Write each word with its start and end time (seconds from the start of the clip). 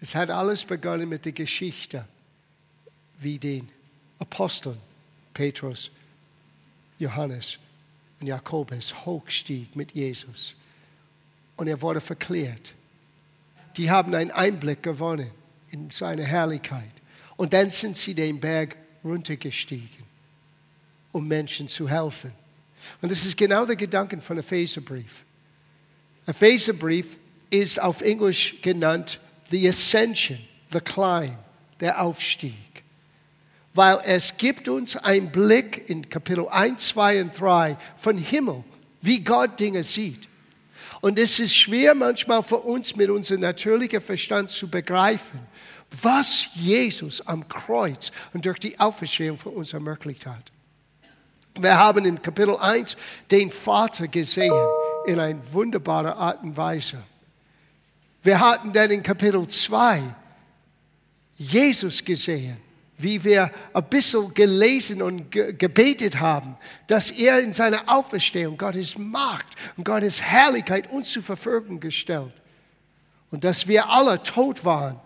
Es 0.00 0.14
hat 0.14 0.30
alles 0.30 0.64
begonnen 0.64 1.08
mit 1.08 1.24
der 1.24 1.32
Geschichte, 1.32 2.04
wie 3.18 3.38
den 3.38 3.68
Aposteln 4.18 4.78
Petrus, 5.32 5.90
Johannes 6.98 7.58
und 8.20 8.26
Jakobus 8.26 8.94
hochstieg 9.04 9.74
mit 9.74 9.92
Jesus. 9.92 10.54
Und 11.56 11.68
er 11.68 11.80
wurde 11.80 12.00
verklärt. 12.00 12.74
Die 13.76 13.90
haben 13.90 14.14
einen 14.14 14.30
Einblick 14.30 14.82
gewonnen 14.82 15.30
in 15.70 15.90
seine 15.90 16.24
Herrlichkeit. 16.24 16.92
Und 17.36 17.52
dann 17.52 17.70
sind 17.70 17.96
sie 17.96 18.14
den 18.14 18.38
Berg 18.40 18.76
runtergestiegen, 19.02 20.04
um 21.12 21.26
Menschen 21.26 21.66
zu 21.68 21.88
helfen. 21.88 22.32
Und 23.02 23.10
das 23.10 23.24
ist 23.24 23.36
genau 23.36 23.66
der 23.66 23.76
Gedanke 23.76 24.20
von 24.20 24.38
Epheserbrief. 24.38 25.24
Epheserbrief 26.26 27.16
ist 27.50 27.80
auf 27.80 28.00
Englisch 28.00 28.56
genannt 28.62 29.18
The 29.54 29.68
Ascension, 29.68 30.40
the 30.72 30.80
Climb, 30.80 31.38
der 31.78 32.02
Aufstieg. 32.02 32.82
Weil 33.72 34.00
es 34.02 34.36
gibt 34.36 34.68
uns 34.68 34.96
einen 34.96 35.30
Blick 35.30 35.88
in 35.88 36.08
Kapitel 36.08 36.48
1, 36.48 36.88
2 36.88 37.22
und 37.22 37.40
3 37.40 37.78
von 37.96 38.18
Himmel, 38.18 38.64
wie 39.00 39.20
Gott 39.22 39.60
Dinge 39.60 39.84
sieht. 39.84 40.28
Und 41.00 41.20
es 41.20 41.38
ist 41.38 41.54
schwer 41.54 41.94
manchmal 41.94 42.42
für 42.42 42.56
uns 42.56 42.96
mit 42.96 43.10
unserem 43.10 43.42
natürlichen 43.42 44.00
Verstand 44.00 44.50
zu 44.50 44.66
begreifen, 44.66 45.38
was 46.02 46.48
Jesus 46.56 47.24
am 47.24 47.46
Kreuz 47.46 48.10
und 48.32 48.44
durch 48.46 48.58
die 48.58 48.80
Auferstehung 48.80 49.38
für 49.38 49.50
uns 49.50 49.72
ermöglicht 49.72 50.26
hat. 50.26 50.50
Wir 51.56 51.78
haben 51.78 52.04
in 52.04 52.20
Kapitel 52.20 52.56
1 52.56 52.96
den 53.30 53.52
Vater 53.52 54.08
gesehen 54.08 54.66
in 55.06 55.20
einer 55.20 55.38
wunderbaren 55.52 56.14
Art 56.14 56.42
und 56.42 56.56
Weise. 56.56 57.04
Wir 58.24 58.40
hatten 58.40 58.72
dann 58.72 58.90
in 58.90 59.02
Kapitel 59.02 59.46
2 59.46 60.02
Jesus 61.36 62.02
gesehen, 62.02 62.56
wie 62.96 63.22
wir 63.22 63.50
ein 63.74 63.84
bisschen 63.84 64.32
gelesen 64.32 65.02
und 65.02 65.30
gebetet 65.30 66.20
haben, 66.20 66.56
dass 66.86 67.10
er 67.10 67.40
in 67.40 67.52
seiner 67.52 67.82
Auferstehung 67.86 68.56
Gottes 68.56 68.96
Macht 68.96 69.46
und 69.76 69.84
Gottes 69.84 70.22
Herrlichkeit 70.22 70.90
uns 70.90 71.10
zur 71.10 71.22
Verfügung 71.22 71.80
gestellt 71.80 72.32
und 73.30 73.44
dass 73.44 73.68
wir 73.68 73.90
alle 73.90 74.22
tot 74.22 74.64
waren 74.64 74.98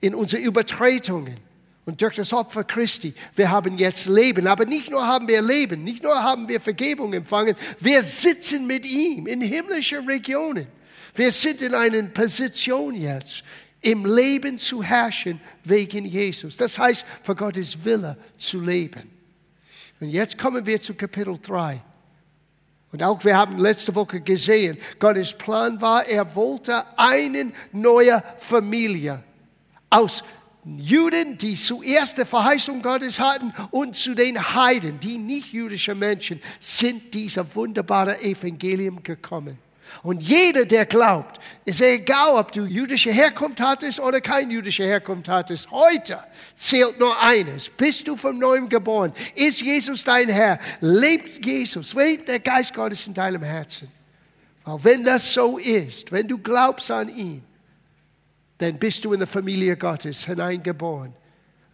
in 0.00 0.14
unseren 0.14 0.42
Übertretungen 0.42 1.36
und 1.86 2.02
durch 2.02 2.16
das 2.16 2.34
Opfer 2.34 2.64
Christi. 2.64 3.14
Wir 3.34 3.50
haben 3.50 3.78
jetzt 3.78 4.08
Leben. 4.08 4.46
Aber 4.46 4.66
nicht 4.66 4.90
nur 4.90 5.06
haben 5.06 5.26
wir 5.26 5.40
Leben, 5.40 5.84
nicht 5.84 6.02
nur 6.02 6.22
haben 6.22 6.48
wir 6.48 6.60
Vergebung 6.60 7.14
empfangen, 7.14 7.56
wir 7.80 8.02
sitzen 8.02 8.66
mit 8.66 8.84
ihm 8.84 9.26
in 9.26 9.40
himmlischen 9.40 10.06
Regionen. 10.06 10.66
Wir 11.18 11.32
sind 11.32 11.60
in 11.62 11.74
einer 11.74 12.00
Position 12.04 12.94
jetzt, 12.94 13.42
im 13.80 14.06
Leben 14.06 14.56
zu 14.56 14.84
herrschen 14.84 15.40
wegen 15.64 16.04
Jesus. 16.04 16.56
Das 16.56 16.78
heißt, 16.78 17.04
für 17.24 17.34
Gottes 17.34 17.84
Wille 17.84 18.16
zu 18.36 18.60
leben. 18.60 19.10
Und 19.98 20.10
jetzt 20.10 20.38
kommen 20.38 20.64
wir 20.64 20.80
zu 20.80 20.94
Kapitel 20.94 21.36
3. 21.36 21.82
Und 22.92 23.02
auch 23.02 23.24
wir 23.24 23.36
haben 23.36 23.58
letzte 23.58 23.92
Woche 23.96 24.20
gesehen, 24.20 24.78
Gottes 25.00 25.32
Plan 25.32 25.80
war, 25.80 26.06
er 26.06 26.36
wollte 26.36 26.84
eine 26.96 27.50
neue 27.72 28.22
Familie 28.38 29.24
aus 29.90 30.22
Juden, 30.64 31.36
die 31.36 31.56
zuerst 31.56 32.18
die 32.18 32.26
Verheißung 32.26 32.80
Gottes 32.80 33.18
hatten, 33.18 33.52
und 33.72 33.96
zu 33.96 34.14
den 34.14 34.54
Heiden, 34.54 35.00
die 35.00 35.18
nicht 35.18 35.52
jüdische 35.52 35.96
Menschen, 35.96 36.40
sind 36.60 37.12
dieser 37.12 37.56
wunderbare 37.56 38.20
Evangelium 38.20 39.02
gekommen. 39.02 39.58
Und 40.02 40.22
jeder, 40.22 40.64
der 40.64 40.86
glaubt, 40.86 41.40
ist 41.64 41.80
egal, 41.80 42.34
ob 42.36 42.52
du 42.52 42.64
jüdische 42.64 43.10
Herkunft 43.10 43.60
hattest 43.60 44.00
oder 44.00 44.20
keine 44.20 44.52
jüdische 44.52 44.84
Herkunft 44.84 45.28
hattest, 45.28 45.70
heute 45.70 46.18
zählt 46.54 46.98
nur 46.98 47.20
eines. 47.20 47.68
Bist 47.68 48.06
du 48.08 48.16
vom 48.16 48.38
Neuem 48.38 48.68
geboren? 48.68 49.12
Ist 49.34 49.60
Jesus 49.60 50.04
dein 50.04 50.28
Herr? 50.28 50.58
Lebt 50.80 51.44
Jesus? 51.44 51.94
Lebt 51.94 52.28
der 52.28 52.40
Geist 52.40 52.74
Gottes 52.74 53.06
in 53.06 53.14
deinem 53.14 53.42
Herzen? 53.42 53.88
Weil 54.64 54.84
wenn 54.84 55.04
das 55.04 55.32
so 55.32 55.58
ist, 55.58 56.12
wenn 56.12 56.28
du 56.28 56.38
glaubst 56.38 56.90
an 56.90 57.08
ihn, 57.08 57.42
dann 58.58 58.78
bist 58.78 59.04
du 59.04 59.12
in 59.12 59.20
die 59.20 59.26
Familie 59.26 59.76
Gottes 59.76 60.26
hineingeboren. 60.26 61.14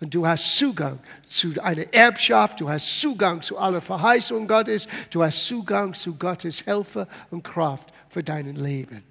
Und 0.00 0.14
du 0.14 0.26
hast 0.26 0.58
Zugang 0.58 0.98
zu 1.26 1.54
einer 1.62 1.92
Erbschaft, 1.92 2.60
du 2.60 2.68
hast 2.68 3.00
Zugang 3.00 3.40
zu 3.40 3.56
aller 3.56 3.80
Verheißung 3.80 4.46
Gottes, 4.46 4.86
du 5.10 5.22
hast 5.22 5.46
Zugang 5.46 5.94
zu 5.94 6.14
Gottes 6.14 6.66
Helfer 6.66 7.08
und 7.30 7.42
Kraft 7.42 7.90
für 8.14 8.22
dein 8.22 8.54
Leben. 8.54 9.02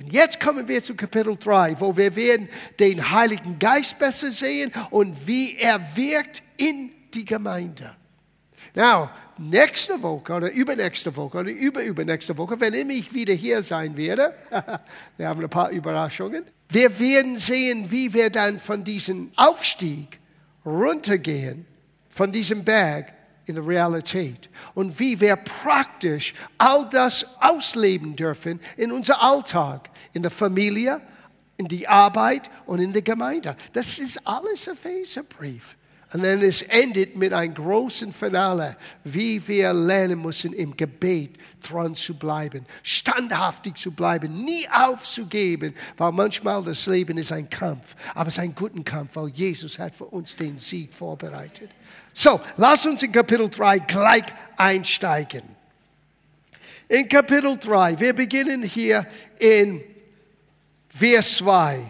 Und 0.00 0.10
jetzt 0.14 0.40
kommen 0.40 0.66
wir 0.66 0.82
zu 0.82 0.94
Kapitel 0.94 1.36
3, 1.36 1.78
wo 1.78 1.94
wir 1.94 2.16
werden 2.16 2.48
den 2.78 3.10
Heiligen 3.10 3.58
Geist 3.58 3.98
besser 3.98 4.32
sehen 4.32 4.72
und 4.88 5.26
wie 5.26 5.56
er 5.56 5.78
wirkt 5.94 6.42
in 6.56 6.90
die 7.12 7.26
Gemeinde. 7.26 7.94
Now, 8.74 9.10
nächste 9.36 10.02
Woche 10.02 10.32
oder 10.32 10.50
übernächste 10.50 11.14
Woche 11.14 11.38
oder 11.38 11.50
überübernächste 11.50 12.36
Woche, 12.38 12.58
wenn 12.58 12.88
ich 12.88 13.12
wieder 13.12 13.34
hier 13.34 13.62
sein 13.62 13.94
werde, 13.94 14.34
wir 15.18 15.28
haben 15.28 15.42
ein 15.42 15.50
paar 15.50 15.68
Überraschungen, 15.68 16.44
wir 16.70 16.98
werden 16.98 17.36
sehen, 17.36 17.90
wie 17.90 18.14
wir 18.14 18.30
dann 18.30 18.58
von 18.58 18.82
diesem 18.82 19.30
Aufstieg 19.36 20.18
runtergehen, 20.64 21.66
von 22.08 22.32
diesem 22.32 22.64
Berg 22.64 23.12
in 23.50 23.56
der 23.56 23.66
Realität 23.66 24.48
und 24.74 24.98
wie 24.98 25.20
wir 25.20 25.36
praktisch 25.36 26.34
all 26.58 26.88
das 26.88 27.26
ausleben 27.40 28.16
dürfen 28.16 28.60
in 28.76 28.92
unser 28.92 29.22
Alltag, 29.22 29.90
in 30.12 30.22
der 30.22 30.30
Familie, 30.30 31.00
in 31.56 31.68
die 31.68 31.86
Arbeit 31.86 32.50
und 32.64 32.80
in 32.80 32.92
der 32.92 33.02
Gemeinde. 33.02 33.56
Das 33.72 33.98
ist 33.98 34.26
alles 34.26 34.66
Epheserbrief. 34.66 35.76
Und 36.12 36.24
dann 36.24 36.42
es 36.42 36.62
endet 36.62 37.14
mit 37.14 37.32
einem 37.32 37.54
großen 37.54 38.12
Finale, 38.12 38.76
wie 39.04 39.46
wir 39.46 39.72
lernen 39.72 40.20
müssen, 40.20 40.52
im 40.52 40.76
Gebet 40.76 41.36
dran 41.62 41.94
zu 41.94 42.14
bleiben, 42.14 42.66
standhaftig 42.82 43.76
zu 43.76 43.92
bleiben, 43.92 44.44
nie 44.44 44.66
aufzugeben, 44.68 45.72
weil 45.96 46.10
manchmal 46.10 46.64
das 46.64 46.86
Leben 46.86 47.16
ist 47.16 47.30
ein 47.30 47.48
Kampf, 47.48 47.94
aber 48.12 48.26
es 48.26 48.34
ist 48.34 48.40
ein 48.40 48.54
guter 48.56 48.82
Kampf, 48.82 49.14
weil 49.14 49.28
Jesus 49.28 49.78
hat 49.78 49.94
für 49.94 50.06
uns 50.06 50.34
den 50.34 50.58
Sieg 50.58 50.92
vorbereitet. 50.92 51.70
So, 52.12 52.40
lass 52.56 52.86
uns 52.86 53.02
in 53.02 53.12
Kapitel 53.12 53.48
3 53.48 53.78
gleich 53.80 54.24
einsteigen. 54.56 55.42
In 56.88 57.08
Kapitel 57.08 57.56
3, 57.56 57.98
wir 58.00 58.12
beginnen 58.12 58.62
hier 58.62 59.06
in 59.38 59.82
Vers 60.88 61.36
2. 61.36 61.80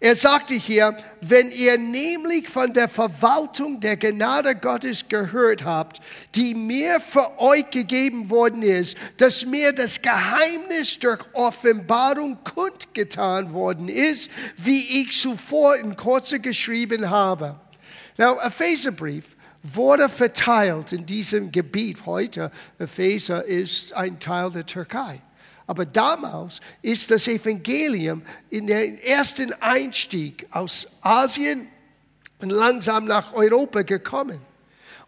Er 0.00 0.14
sagte 0.14 0.54
hier, 0.54 0.96
wenn 1.20 1.50
ihr 1.50 1.76
nämlich 1.76 2.48
von 2.48 2.72
der 2.72 2.88
Verwaltung 2.88 3.80
der 3.80 3.96
Gnade 3.96 4.54
Gottes 4.54 5.08
gehört 5.08 5.64
habt, 5.64 6.00
die 6.36 6.54
mir 6.54 7.00
für 7.00 7.40
euch 7.40 7.68
gegeben 7.70 8.30
worden 8.30 8.62
ist, 8.62 8.96
dass 9.16 9.44
mir 9.44 9.72
das 9.72 10.00
Geheimnis 10.00 11.00
durch 11.00 11.24
Offenbarung 11.32 12.38
kundgetan 12.44 13.52
worden 13.52 13.88
ist, 13.88 14.30
wie 14.56 15.02
ich 15.02 15.20
zuvor 15.20 15.76
in 15.76 15.96
Kurze 15.96 16.38
geschrieben 16.38 17.10
habe. 17.10 17.58
Now, 18.18 18.38
Epheserbrief 18.40 19.36
wurde 19.62 20.08
verteilt 20.08 20.92
in 20.92 21.06
diesem 21.06 21.52
Gebiet. 21.52 22.04
Heute, 22.04 22.50
Epheser 22.78 23.44
ist 23.44 23.92
ein 23.92 24.18
Teil 24.18 24.50
der 24.50 24.66
Türkei. 24.66 25.22
Aber 25.68 25.86
damals 25.86 26.60
ist 26.82 27.10
das 27.10 27.28
Evangelium 27.28 28.22
in 28.50 28.66
den 28.66 28.98
ersten 28.98 29.52
Einstieg 29.60 30.46
aus 30.50 30.88
Asien 31.00 31.68
und 32.40 32.50
langsam 32.50 33.04
nach 33.04 33.34
Europa 33.34 33.82
gekommen. 33.82 34.40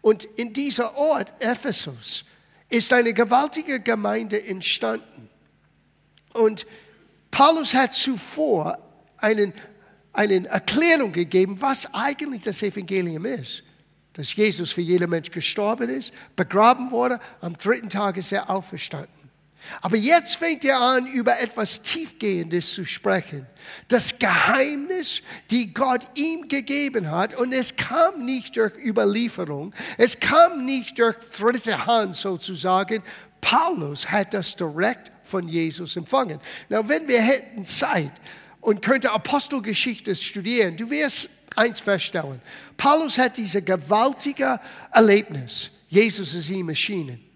Und 0.01 0.23
in 0.23 0.53
dieser 0.53 0.95
Ort, 0.95 1.33
Ephesus, 1.39 2.23
ist 2.69 2.93
eine 2.93 3.13
gewaltige 3.13 3.79
Gemeinde 3.79 4.45
entstanden. 4.45 5.29
Und 6.33 6.65
Paulus 7.29 7.73
hat 7.73 7.93
zuvor 7.93 8.77
einen, 9.17 9.53
eine 10.13 10.47
Erklärung 10.47 11.11
gegeben, 11.11 11.57
was 11.59 11.93
eigentlich 11.93 12.43
das 12.43 12.61
Evangelium 12.61 13.25
ist. 13.25 13.63
Dass 14.13 14.35
Jesus 14.35 14.71
für 14.71 14.81
jeden 14.81 15.09
Mensch 15.09 15.31
gestorben 15.31 15.89
ist, 15.89 16.11
begraben 16.35 16.91
wurde, 16.91 17.19
am 17.39 17.57
dritten 17.57 17.89
Tag 17.89 18.17
ist 18.17 18.31
er 18.31 18.49
auferstanden. 18.49 19.21
Aber 19.81 19.95
jetzt 19.95 20.37
fängt 20.37 20.65
er 20.65 20.79
an, 20.79 21.05
über 21.05 21.39
etwas 21.39 21.81
Tiefgehendes 21.81 22.73
zu 22.73 22.83
sprechen. 22.83 23.45
Das 23.87 24.17
Geheimnis, 24.17 25.21
die 25.49 25.73
Gott 25.73 26.09
ihm 26.15 26.47
gegeben 26.47 27.11
hat. 27.11 27.35
Und 27.35 27.53
es 27.53 27.75
kam 27.75 28.25
nicht 28.25 28.57
durch 28.57 28.73
Überlieferung. 28.75 29.73
Es 29.97 30.19
kam 30.19 30.65
nicht 30.65 30.97
durch 30.97 31.15
dritte 31.37 31.85
Hand 31.85 32.15
sozusagen. 32.15 33.03
Paulus 33.39 34.09
hat 34.09 34.33
das 34.33 34.55
direkt 34.55 35.11
von 35.23 35.47
Jesus 35.47 35.95
empfangen. 35.95 36.39
Na, 36.69 36.87
wenn 36.87 37.07
wir 37.07 37.21
hätten 37.21 37.63
Zeit 37.65 38.11
und 38.61 38.81
könnte 38.81 39.11
Apostelgeschichte 39.11 40.15
studieren, 40.15 40.77
du 40.77 40.89
wirst 40.89 41.29
eins 41.55 41.79
feststellen. 41.79 42.41
Paulus 42.77 43.17
hat 43.17 43.37
diese 43.37 43.61
gewaltige 43.61 44.59
Erlebnis. 44.91 45.71
Jesus 45.87 46.33
ist 46.33 46.49
ihm 46.49 46.69
erschienen. 46.69 47.30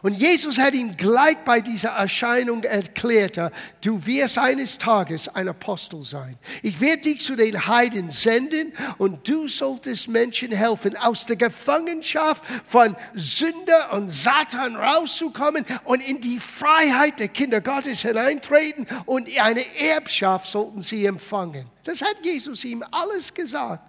Und 0.00 0.14
Jesus 0.14 0.58
hat 0.58 0.74
ihm 0.74 0.96
gleich 0.96 1.36
bei 1.44 1.60
dieser 1.60 1.90
Erscheinung 1.90 2.64
erklärt, 2.64 3.38
du 3.82 4.06
wirst 4.06 4.38
eines 4.38 4.78
Tages 4.78 5.28
ein 5.28 5.48
Apostel 5.48 6.02
sein. 6.02 6.38
Ich 6.62 6.80
werde 6.80 7.02
dich 7.02 7.20
zu 7.20 7.36
den 7.36 7.66
Heiden 7.66 8.08
senden 8.08 8.72
und 8.98 9.28
du 9.28 9.46
solltest 9.48 10.08
Menschen 10.08 10.50
helfen, 10.50 10.96
aus 10.96 11.26
der 11.26 11.36
Gefangenschaft 11.36 12.42
von 12.64 12.96
Sünder 13.12 13.92
und 13.92 14.08
Satan 14.10 14.76
rauszukommen 14.76 15.64
und 15.84 16.00
in 16.00 16.20
die 16.20 16.40
Freiheit 16.40 17.18
der 17.18 17.28
Kinder 17.28 17.60
Gottes 17.60 18.02
hineintreten 18.02 18.86
und 19.04 19.28
eine 19.38 19.64
Erbschaft 19.76 20.46
sollten 20.46 20.80
sie 20.80 21.04
empfangen. 21.04 21.66
Das 21.84 22.00
hat 22.00 22.16
Jesus 22.24 22.64
ihm 22.64 22.82
alles 22.90 23.34
gesagt 23.34 23.82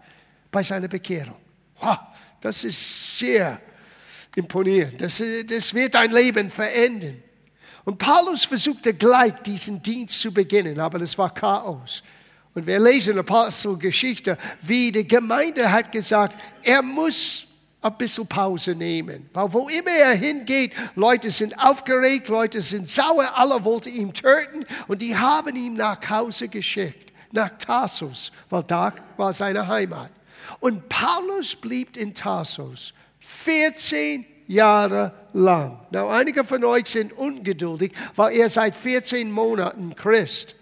bei 0.52 0.64
seiner 0.64 0.88
Bekehrung. 0.88 1.38
Das 2.42 2.64
ist 2.64 3.18
sehr 3.18 3.62
imponieren. 4.36 4.94
Das, 4.98 5.22
das 5.48 5.74
wird 5.74 5.96
dein 5.96 6.12
Leben 6.12 6.50
verändern. 6.50 7.22
Und 7.86 7.98
Paulus 7.98 8.46
versuchte 8.46 8.94
gleich 8.94 9.34
diesen 9.46 9.82
Dienst 9.82 10.20
zu 10.22 10.34
beginnen, 10.34 10.80
aber 10.80 11.00
das 11.00 11.18
war 11.18 11.34
Chaos. 11.34 12.02
Und 12.54 12.66
wir 12.68 12.80
lesen 12.80 13.18
Apostelgeschichte, 13.18 14.38
wie 14.62 14.92
die 14.92 15.08
Gemeinde 15.08 15.72
hat 15.72 15.92
gesagt, 15.92 16.38
er 16.62 16.82
muss 16.82 17.46
ein 17.82 17.98
bisschen 17.98 18.26
Pause 18.28 18.76
nehmen. 18.76 19.30
Weil 19.34 19.52
wo 19.52 19.68
immer 19.68 19.92
er 19.92 20.14
hingeht, 20.14 20.72
Leute 20.96 21.32
sind 21.32 21.58
aufgeregt, 21.60 22.30
Leute 22.30 22.62
sind 22.62 22.88
sauer, 22.88 23.32
alle 23.36 23.64
wollten 23.64 23.90
ihn 23.90 24.14
töten 24.14 24.66
und 24.88 25.02
die 25.02 25.18
haben 25.18 25.56
ihn 25.56 25.74
nach 25.74 25.98
Hause 26.10 26.48
geschickt, 26.48 27.12
nach 27.32 27.50
Tarsus, 27.58 28.32
weil 28.50 28.64
da 28.64 28.94
war 29.18 29.34
seine 29.34 29.68
Heimat. 29.68 30.12
Und 30.60 30.88
Paulus 30.88 31.56
blieb 31.56 31.98
in 31.98 32.14
Tarsus 32.14 32.94
14 33.24 34.26
Jahre 34.48 35.14
lang. 35.34 35.80
Now, 35.92 36.10
einige 36.10 36.44
von 36.44 36.64
euch 36.64 36.88
sind 36.88 37.14
ungeduldig, 37.14 37.94
weil 38.16 38.36
ihr 38.36 38.50
seid 38.50 38.76
14 38.76 39.32
Monaten 39.32 39.96
Christ. 39.96 40.56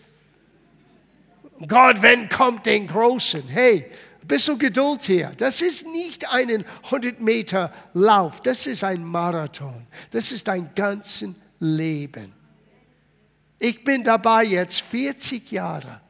Gott, 1.67 2.01
wenn 2.01 2.29
kommt 2.29 2.65
den 2.65 2.87
Großen? 2.87 3.47
Hey, 3.47 3.85
ein 4.21 4.27
bisschen 4.27 4.57
Geduld 4.57 5.03
hier. 5.03 5.31
Das 5.37 5.61
ist 5.61 5.87
nicht 5.87 6.29
ein 6.29 6.63
100 6.85 7.21
Meter 7.21 7.71
Lauf, 7.93 8.41
das 8.41 8.65
ist 8.65 8.83
ein 8.83 9.03
Marathon. 9.03 9.87
Das 10.11 10.31
ist 10.31 10.47
dein 10.47 10.69
ganzes 10.75 11.29
Leben. 11.59 12.33
Ich 13.59 13.83
bin 13.83 14.03
dabei 14.03 14.43
jetzt 14.45 14.81
40 14.81 15.51
Jahre. 15.51 16.01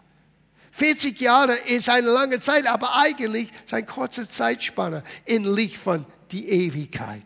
40 0.71 1.19
Jahre 1.19 1.53
ist 1.53 1.89
eine 1.89 2.09
lange 2.09 2.39
Zeit, 2.39 2.65
aber 2.65 2.95
eigentlich 2.95 3.51
ist 3.65 3.73
eine 3.73 3.85
kurze 3.85 4.27
Zeitspanne 4.27 5.03
in 5.25 5.43
Licht 5.43 5.77
von 5.77 6.05
die 6.31 6.49
Ewigkeit. 6.49 7.25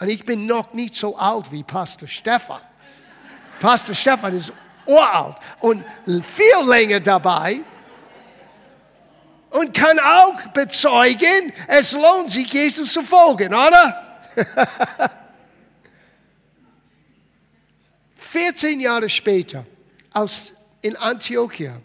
Und 0.00 0.08
ich 0.08 0.24
bin 0.24 0.46
noch 0.46 0.74
nicht 0.74 0.94
so 0.94 1.16
alt 1.16 1.50
wie 1.50 1.62
Pastor 1.62 2.08
Stefan. 2.08 2.60
Pastor 3.60 3.94
Stefan 3.94 4.36
ist 4.36 4.52
uralt 4.86 5.36
und 5.60 5.84
viel 6.22 6.68
länger 6.68 7.00
dabei 7.00 7.60
und 9.50 9.74
kann 9.74 9.98
auch 9.98 10.40
bezeugen, 10.52 11.52
es 11.66 11.92
lohnt 11.92 12.30
sich, 12.30 12.52
Jesus 12.52 12.92
zu 12.92 13.02
folgen, 13.02 13.54
oder? 13.54 14.20
14 18.16 18.80
Jahre 18.80 19.08
später, 19.08 19.64
aus, 20.12 20.52
in 20.82 20.96
Antiochia, 20.96 21.80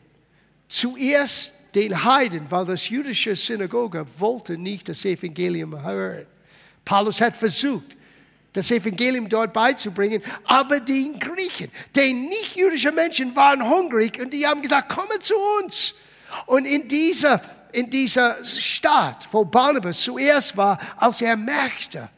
zuerst 0.68 1.54
den 1.76 2.04
Heiden, 2.04 2.46
weil 2.50 2.66
das 2.66 2.90
jüdische 2.90 3.36
Synagoge 3.36 4.06
wollte 4.18 4.58
nicht 4.58 4.90
das 4.90 5.04
Evangelium 5.06 5.82
hören. 5.82 6.26
Paulus 6.86 7.22
hat 7.22 7.36
versucht, 7.36 7.96
das 8.54 8.70
Evangelium 8.70 9.28
dort 9.28 9.52
beizubringen, 9.52 10.22
aber 10.46 10.80
die 10.80 11.12
Griechen, 11.20 11.72
die 11.96 12.14
nicht 12.14 12.56
jüdischen 12.56 12.94
Menschen 12.94 13.36
waren 13.36 13.68
hungrig 13.68 14.22
und 14.22 14.32
die 14.32 14.46
haben 14.46 14.62
gesagt, 14.62 14.90
komme 14.90 15.20
zu 15.20 15.34
uns. 15.64 15.94
Und 16.46 16.66
in 16.66 16.88
dieser, 16.88 17.42
in 17.72 17.90
dieser 17.90 18.44
Stadt, 18.46 19.28
wo 19.32 19.44
Barnabas 19.44 20.02
zuerst 20.02 20.56
war, 20.56 20.80
als 20.98 21.22
er 21.22 21.36
merkte, 21.36 22.10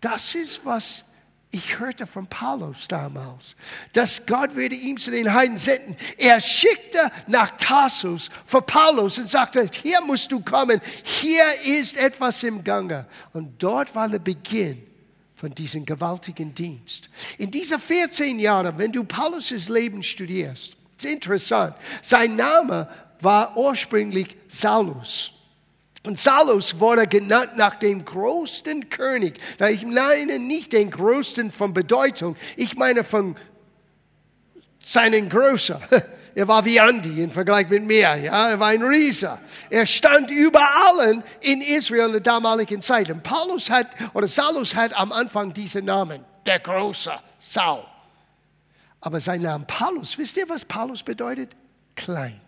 das 0.00 0.34
ist 0.34 0.60
was 0.64 1.04
ich 1.50 1.78
hörte 1.78 2.06
von 2.06 2.26
Paulus 2.26 2.88
damals, 2.88 3.56
dass 3.94 4.26
Gott 4.26 4.54
würde 4.54 4.74
ihm 4.74 4.98
zu 4.98 5.10
den 5.10 5.32
Heiden 5.32 5.56
senden. 5.56 5.96
Er 6.18 6.40
schickte 6.40 7.10
nach 7.26 7.52
Tarsus 7.52 8.28
für 8.44 8.60
Paulus 8.60 9.16
und 9.16 9.30
sagte, 9.30 9.66
hier 9.82 10.00
musst 10.02 10.30
du 10.30 10.40
kommen, 10.40 10.80
hier 11.02 11.44
ist 11.64 11.96
etwas 11.96 12.42
im 12.42 12.62
Gange. 12.62 13.06
Und 13.32 13.62
dort 13.62 13.94
war 13.94 14.08
der 14.08 14.18
Beginn 14.18 14.86
von 15.36 15.54
diesem 15.54 15.86
gewaltigen 15.86 16.54
Dienst. 16.54 17.08
In 17.38 17.50
dieser 17.50 17.78
14 17.78 18.38
Jahre, 18.38 18.76
wenn 18.76 18.92
du 18.92 19.04
Paulus' 19.04 19.70
Leben 19.70 20.02
studierst, 20.02 20.76
ist 20.96 21.04
interessant, 21.04 21.76
sein 22.02 22.36
Name 22.36 22.88
war 23.20 23.56
ursprünglich 23.56 24.36
Saulus. 24.48 25.32
Und 26.08 26.18
Saulus 26.18 26.80
wurde 26.80 27.06
genannt 27.06 27.50
nach 27.56 27.74
dem 27.74 28.02
größten 28.02 28.88
König. 28.88 29.38
Ich 29.68 29.84
meine 29.84 30.38
nicht 30.38 30.72
den 30.72 30.90
größten 30.90 31.50
von 31.50 31.74
Bedeutung, 31.74 32.34
ich 32.56 32.76
meine 32.76 33.04
von 33.04 33.36
seinen 34.82 35.28
Größe. 35.28 35.78
Er 36.34 36.48
war 36.48 36.64
wie 36.64 36.80
Andi 36.80 37.22
im 37.22 37.30
Vergleich 37.30 37.68
mit 37.68 37.82
mir. 37.82 38.14
Ja? 38.14 38.48
Er 38.50 38.58
war 38.60 38.68
ein 38.68 38.82
Riese. 38.82 39.38
Er 39.68 39.84
stand 39.84 40.30
über 40.30 40.62
allen 40.62 41.22
in 41.40 41.60
Israel 41.60 42.06
in 42.06 42.12
der 42.12 42.20
damaligen 42.20 42.80
Zeit. 42.80 43.10
Und 43.10 43.22
Paulus 43.22 43.68
hat, 43.68 43.88
oder 44.14 44.28
Saulus 44.28 44.74
hat 44.74 44.94
am 44.94 45.12
Anfang 45.12 45.52
diesen 45.52 45.84
Namen. 45.84 46.24
Der 46.46 46.60
Große, 46.60 47.12
Saul. 47.38 47.84
Aber 49.00 49.20
sein 49.20 49.42
Name 49.42 49.64
Paulus, 49.66 50.16
wisst 50.16 50.38
ihr, 50.38 50.48
was 50.48 50.64
Paulus 50.64 51.02
bedeutet? 51.02 51.50
Klein. 51.96 52.40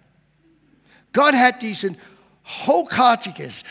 Gott 1.13 1.35
hat 1.35 1.61
diesen 1.61 1.99
hochartiges, 2.67 3.62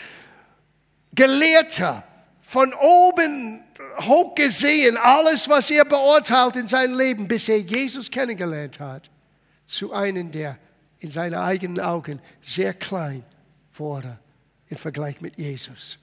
Gelehrter, 1.12 2.04
von 2.42 2.74
oben 2.74 3.62
hoch 4.00 4.34
gesehen, 4.34 4.96
alles, 4.96 5.48
was 5.48 5.70
er 5.70 5.84
beurteilt 5.84 6.56
in 6.56 6.66
seinem 6.66 6.98
Leben, 6.98 7.28
bis 7.28 7.48
er 7.48 7.58
Jesus 7.58 8.10
kennengelernt 8.10 8.80
hat, 8.80 9.10
zu 9.66 9.92
einem, 9.92 10.30
der 10.32 10.58
in 10.98 11.10
seinen 11.10 11.34
eigenen 11.34 11.80
Augen 11.80 12.20
sehr 12.40 12.74
klein 12.74 13.24
wurde 13.74 14.18
im 14.68 14.76
Vergleich 14.76 15.20
mit 15.20 15.38
Jesus. 15.38 15.98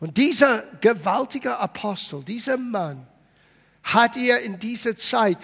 Und 0.00 0.16
dieser 0.16 0.64
gewaltige 0.80 1.56
Apostel, 1.58 2.24
dieser 2.24 2.56
Mann, 2.56 3.06
hat 3.82 4.16
er 4.16 4.40
in 4.40 4.58
dieser 4.58 4.96
Zeit 4.96 5.38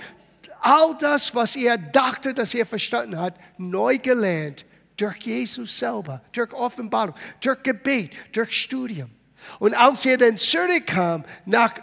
all 0.61 0.97
das, 0.99 1.35
was 1.35 1.57
er 1.57 1.79
dachte, 1.79 2.35
dass 2.35 2.55
er 2.55 2.67
verstanden 2.67 3.19
hat, 3.19 3.35
neu 3.59 3.99
gelernt 3.99 4.65
durch 4.97 5.17
Jesus 5.19 5.79
selber, 5.79 6.23
durch 6.33 6.53
Offenbarung, 6.53 7.15
durch 7.41 7.63
Gebet, 7.63 8.11
durch 8.33 8.53
Studium. 8.53 9.11
Und 9.59 9.75
als 9.75 10.07
er 10.07 10.19
dann 10.19 10.37
zurückkam 10.37 11.25
nach 11.45 11.75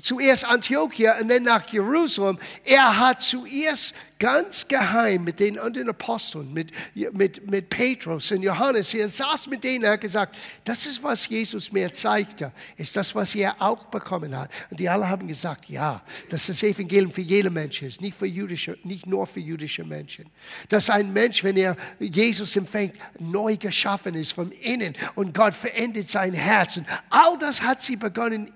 zuerst 0.00 0.44
Antiochia 0.44 1.18
und 1.20 1.28
dann 1.28 1.42
nach 1.42 1.68
Jerusalem. 1.68 2.38
Er 2.64 2.98
hat 2.98 3.20
zuerst 3.20 3.94
ganz 4.18 4.66
geheim 4.66 5.24
mit 5.24 5.40
den 5.40 5.58
anderen 5.58 5.90
Aposteln, 5.90 6.52
mit, 6.52 6.72
mit, 7.12 7.48
mit 7.50 7.70
Petrus 7.70 8.30
und 8.32 8.42
Johannes, 8.42 8.92
er 8.94 9.08
saß 9.08 9.46
mit 9.46 9.62
denen, 9.62 9.84
er 9.84 9.92
hat 9.92 10.00
gesagt, 10.00 10.36
das 10.64 10.86
ist, 10.86 11.02
was 11.02 11.28
Jesus 11.28 11.70
mir 11.72 11.92
zeigte, 11.92 12.52
ist 12.76 12.96
das, 12.96 13.14
was 13.14 13.34
er 13.34 13.60
auch 13.60 13.84
bekommen 13.84 14.36
hat. 14.36 14.50
Und 14.70 14.80
die 14.80 14.88
alle 14.88 15.08
haben 15.08 15.28
gesagt, 15.28 15.68
ja, 15.68 16.02
dass 16.30 16.46
das 16.46 16.62
Evangelium 16.62 17.12
für 17.12 17.20
jeden 17.20 17.52
Mensch 17.52 17.82
ist, 17.82 18.00
nicht, 18.00 18.16
für 18.16 18.26
jüdische, 18.26 18.76
nicht 18.82 19.06
nur 19.06 19.26
für 19.26 19.40
jüdische 19.40 19.84
Menschen. 19.84 20.26
Dass 20.68 20.90
ein 20.90 21.12
Mensch, 21.12 21.44
wenn 21.44 21.56
er 21.56 21.76
Jesus 22.00 22.56
empfängt, 22.56 22.96
neu 23.18 23.56
geschaffen 23.56 24.14
ist 24.14 24.32
von 24.32 24.50
innen 24.50 24.94
und 25.14 25.34
Gott 25.34 25.54
verändert 25.54 26.08
sein 26.08 26.32
Herz. 26.32 26.76
Und 26.76 26.86
all 27.10 27.38
das 27.38 27.62
hat 27.62 27.80
sie 27.80 27.96
begonnen 27.96 28.52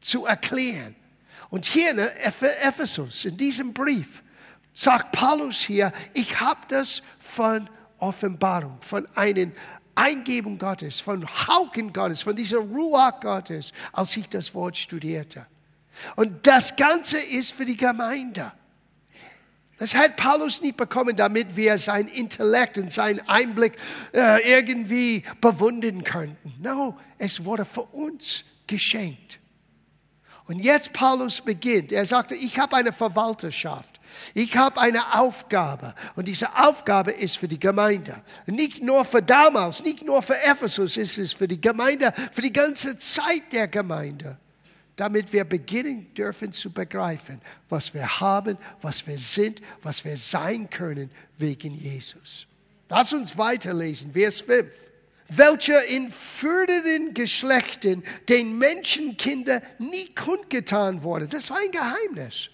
zu 0.00 0.24
erklären. 0.24 0.96
Und 1.50 1.66
hier 1.66 1.90
in 1.90 1.98
Ephesus, 1.98 3.26
in 3.26 3.36
diesem 3.36 3.74
Brief, 3.74 4.21
sagt 4.72 5.12
Paulus 5.12 5.60
hier, 5.60 5.92
ich 6.14 6.40
habe 6.40 6.60
das 6.68 7.02
von 7.18 7.68
Offenbarung, 7.98 8.78
von 8.80 9.06
einer 9.14 9.50
Eingebung 9.94 10.58
Gottes, 10.58 11.00
von 11.00 11.26
Hauken 11.26 11.92
Gottes, 11.92 12.22
von 12.22 12.34
dieser 12.34 12.58
Ruach 12.58 13.20
Gottes, 13.20 13.72
als 13.92 14.16
ich 14.16 14.28
das 14.28 14.54
Wort 14.54 14.76
studierte. 14.76 15.46
Und 16.16 16.46
das 16.46 16.74
Ganze 16.76 17.18
ist 17.18 17.52
für 17.52 17.64
die 17.64 17.76
Gemeinde. 17.76 18.52
Das 19.78 19.94
hat 19.94 20.16
Paulus 20.16 20.62
nicht 20.62 20.76
bekommen, 20.76 21.16
damit 21.16 21.56
wir 21.56 21.76
sein 21.76 22.06
Intellekt 22.06 22.78
und 22.78 22.92
seinen 22.92 23.20
Einblick 23.28 23.76
äh, 24.14 24.40
irgendwie 24.48 25.24
bewundern 25.40 26.04
könnten. 26.04 26.54
No, 26.60 26.96
es 27.18 27.44
wurde 27.44 27.64
für 27.64 27.82
uns 27.82 28.44
geschenkt. 28.66 29.40
Und 30.46 30.60
jetzt 30.60 30.92
Paulus 30.92 31.40
beginnt. 31.40 31.92
Er 31.92 32.06
sagte, 32.06 32.34
ich 32.34 32.58
habe 32.58 32.76
eine 32.76 32.92
Verwalterschaft. 32.92 33.91
Ich 34.34 34.56
habe 34.56 34.80
eine 34.80 35.18
Aufgabe. 35.18 35.94
Und 36.16 36.28
diese 36.28 36.56
Aufgabe 36.56 37.12
ist 37.12 37.38
für 37.38 37.48
die 37.48 37.60
Gemeinde. 37.60 38.22
Nicht 38.46 38.82
nur 38.82 39.04
für 39.04 39.22
damals, 39.22 39.82
nicht 39.82 40.04
nur 40.04 40.22
für 40.22 40.40
Ephesus, 40.40 40.96
ist 40.96 41.18
es 41.18 41.32
für 41.32 41.48
die 41.48 41.60
Gemeinde, 41.60 42.12
für 42.32 42.42
die 42.42 42.52
ganze 42.52 42.96
Zeit 42.98 43.52
der 43.52 43.68
Gemeinde. 43.68 44.38
damit 44.96 45.32
wir 45.32 45.44
beginnen 45.44 46.12
dürfen 46.14 46.52
zu 46.52 46.70
begreifen, 46.70 47.40
was 47.70 47.94
wir 47.94 48.20
haben, 48.20 48.58
was 48.82 49.06
wir 49.06 49.18
sind, 49.18 49.62
was 49.82 50.04
wir 50.04 50.16
sein 50.16 50.68
können 50.68 51.10
wegen 51.38 51.74
Jesus. 51.74 52.46
Lass 52.90 53.12
uns 53.12 53.36
weiterlesen, 53.38 54.12
Vers 54.12 54.42
5 54.42 54.68
welcher 55.36 55.84
in 55.86 56.10
führenden 56.12 57.14
Geschlechten 57.14 58.04
den 58.28 58.58
Menschenkinder 58.58 59.62
nie 59.78 60.14
kundgetan 60.14 61.02
wurde. 61.02 61.26
Das 61.26 61.50
war 61.50 61.58
ein 61.58 61.70
Geheimnis. 61.70 62.50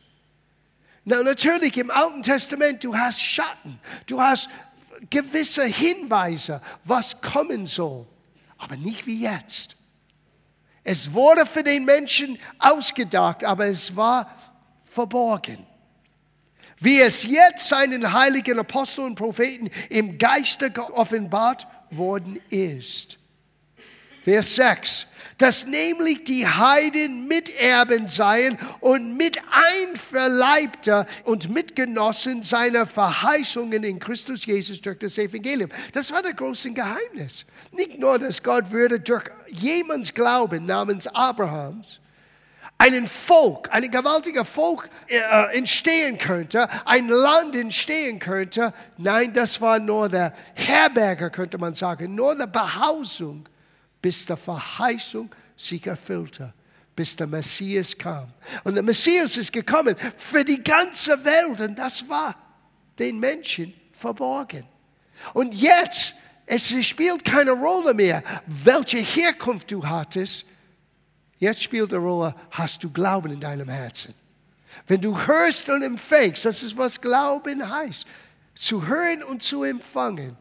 Na, 1.08 1.22
natürlich 1.22 1.74
im 1.78 1.90
Alten 1.90 2.22
Testament, 2.22 2.84
du 2.84 2.94
hast 2.94 3.18
Schatten, 3.18 3.80
du 4.04 4.20
hast 4.20 4.50
gewisse 5.08 5.64
Hinweise, 5.64 6.60
was 6.84 7.22
kommen 7.22 7.66
soll, 7.66 8.06
aber 8.58 8.76
nicht 8.76 9.06
wie 9.06 9.22
jetzt. 9.22 9.76
Es 10.84 11.14
wurde 11.14 11.46
für 11.46 11.62
den 11.62 11.86
Menschen 11.86 12.38
ausgedacht, 12.58 13.42
aber 13.42 13.68
es 13.68 13.96
war 13.96 14.30
verborgen. 14.84 15.66
Wie 16.78 17.00
es 17.00 17.24
jetzt 17.24 17.70
seinen 17.70 18.12
heiligen 18.12 18.58
Aposteln 18.58 19.06
und 19.06 19.14
Propheten 19.14 19.70
im 19.88 20.18
Geiste 20.18 20.70
geoffenbart 20.70 21.66
worden 21.90 22.38
ist. 22.50 23.18
Vers 24.24 24.54
6. 24.56 25.06
Dass 25.36 25.66
nämlich 25.66 26.24
die 26.24 26.46
Heiden 26.46 27.28
Miterben 27.28 28.08
seien 28.08 28.58
und 28.80 29.16
mit 29.16 29.40
einverleibter 29.50 31.06
und 31.24 31.48
Mitgenossen 31.48 32.42
seiner 32.42 32.86
Verheißungen 32.86 33.84
in 33.84 34.00
Christus 34.00 34.46
Jesus 34.46 34.80
durch 34.80 34.98
das 34.98 35.16
Evangelium. 35.16 35.70
Das 35.92 36.10
war 36.10 36.22
das 36.22 36.34
große 36.34 36.72
Geheimnis. 36.72 37.46
Nicht 37.70 38.00
nur, 38.00 38.18
dass 38.18 38.42
Gott 38.42 38.72
würde 38.72 38.98
durch 38.98 39.24
jemands 39.46 40.12
Glauben 40.12 40.64
namens 40.64 41.06
Abrahams 41.06 42.00
einen 42.78 43.08
Volk, 43.08 43.68
ein 43.72 43.90
gewaltiger 43.90 44.44
Volk 44.44 44.88
äh, 45.08 45.56
entstehen 45.56 46.16
könnte, 46.16 46.68
ein 46.86 47.08
Land 47.08 47.56
entstehen 47.56 48.20
könnte. 48.20 48.72
Nein, 48.96 49.32
das 49.34 49.60
war 49.60 49.80
nur 49.80 50.08
der 50.08 50.32
Herberger, 50.54 51.28
könnte 51.30 51.58
man 51.58 51.74
sagen, 51.74 52.14
nur 52.14 52.36
der 52.36 52.46
Behausung, 52.46 53.48
bis 54.00 54.26
der 54.26 54.36
Verheißung 54.36 55.30
sich 55.56 55.86
erfüllte, 55.86 56.52
bis 56.94 57.16
der 57.16 57.26
Messias 57.26 57.96
kam. 57.96 58.32
Und 58.64 58.74
der 58.74 58.82
Messias 58.82 59.36
ist 59.36 59.52
gekommen 59.52 59.96
für 60.16 60.44
die 60.44 60.62
ganze 60.62 61.24
Welt 61.24 61.60
und 61.60 61.78
das 61.78 62.08
war 62.08 62.34
den 62.98 63.18
Menschen 63.18 63.74
verborgen. 63.92 64.64
Und 65.34 65.54
jetzt, 65.54 66.14
es 66.46 66.72
spielt 66.86 67.24
keine 67.24 67.52
Rolle 67.52 67.94
mehr, 67.94 68.22
welche 68.46 68.98
Herkunft 68.98 69.70
du 69.70 69.86
hattest, 69.86 70.44
Jetzt 71.38 71.62
spielt 71.62 71.94
eine 71.94 72.02
Rolle, 72.02 72.34
hast 72.50 72.82
du 72.82 72.90
Glauben 72.90 73.32
in 73.32 73.40
deinem 73.40 73.68
Herzen. 73.68 74.14
Wenn 74.86 75.00
du 75.00 75.18
hörst 75.18 75.68
und 75.70 75.82
empfängst, 75.82 76.44
das 76.44 76.62
ist 76.62 76.76
was 76.76 77.00
Glauben 77.00 77.68
heißt, 77.68 78.06
zu 78.54 78.86
hören 78.86 79.22
und 79.22 79.42
zu 79.42 79.62
empfangen, 79.62 80.36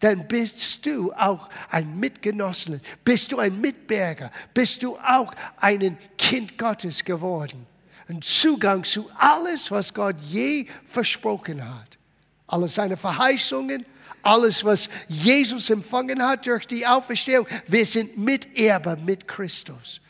dann 0.00 0.28
bist 0.28 0.86
du 0.86 1.12
auch 1.12 1.48
ein 1.70 1.98
Mitgenossen, 1.98 2.80
bist 3.04 3.32
du 3.32 3.38
ein 3.38 3.60
Mitbürger, 3.60 4.30
bist 4.54 4.82
du 4.82 4.96
auch 4.96 5.32
ein 5.56 5.98
Kind 6.16 6.56
Gottes 6.56 7.04
geworden. 7.04 7.66
Ein 8.08 8.22
Zugang 8.22 8.84
zu 8.84 9.10
alles, 9.18 9.70
was 9.70 9.92
Gott 9.92 10.16
je 10.22 10.66
versprochen 10.86 11.62
hat. 11.62 11.98
Alle 12.46 12.68
seine 12.68 12.96
Verheißungen, 12.96 13.84
alles, 14.22 14.64
was 14.64 14.88
Jesus 15.08 15.68
empfangen 15.68 16.22
hat 16.22 16.46
durch 16.46 16.66
die 16.66 16.86
Auferstehung. 16.86 17.46
Wir 17.66 17.84
sind 17.84 18.16
Miterber 18.16 18.96
mit 18.96 19.28
Christus. 19.28 20.00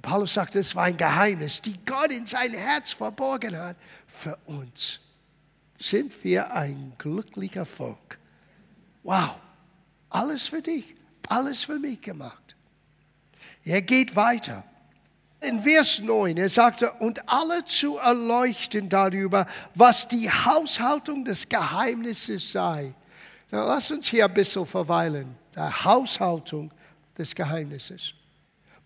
Paulus 0.00 0.34
sagt, 0.34 0.56
es 0.56 0.74
war 0.74 0.84
ein 0.84 0.96
Geheimnis, 0.96 1.60
die 1.60 1.78
Gott 1.84 2.12
in 2.12 2.26
sein 2.26 2.52
Herz 2.52 2.92
verborgen 2.92 3.56
hat 3.56 3.76
für 4.06 4.36
uns. 4.46 4.98
Sind 5.78 6.12
wir 6.24 6.52
ein 6.52 6.92
glücklicher 6.98 7.66
Volk? 7.66 8.18
Wow, 9.02 9.36
alles 10.10 10.46
für 10.46 10.62
dich, 10.62 10.94
alles 11.28 11.64
für 11.64 11.78
mich 11.78 12.00
gemacht. 12.00 12.56
Er 13.64 13.82
geht 13.82 14.14
weiter. 14.16 14.64
In 15.40 15.62
Vers 15.62 16.00
9, 16.00 16.36
er 16.36 16.48
sagte, 16.48 16.92
und 16.92 17.28
alle 17.28 17.64
zu 17.64 17.96
erleuchten 17.96 18.88
darüber, 18.88 19.46
was 19.74 20.06
die 20.06 20.30
Haushaltung 20.30 21.24
des 21.24 21.48
Geheimnisses 21.48 22.52
sei. 22.52 22.94
Na, 23.50 23.64
lass 23.64 23.90
uns 23.90 24.06
hier 24.06 24.26
ein 24.26 24.34
bisschen 24.34 24.66
verweilen. 24.66 25.36
Der 25.56 25.84
Haushaltung 25.84 26.70
des 27.18 27.34
Geheimnisses. 27.34 28.14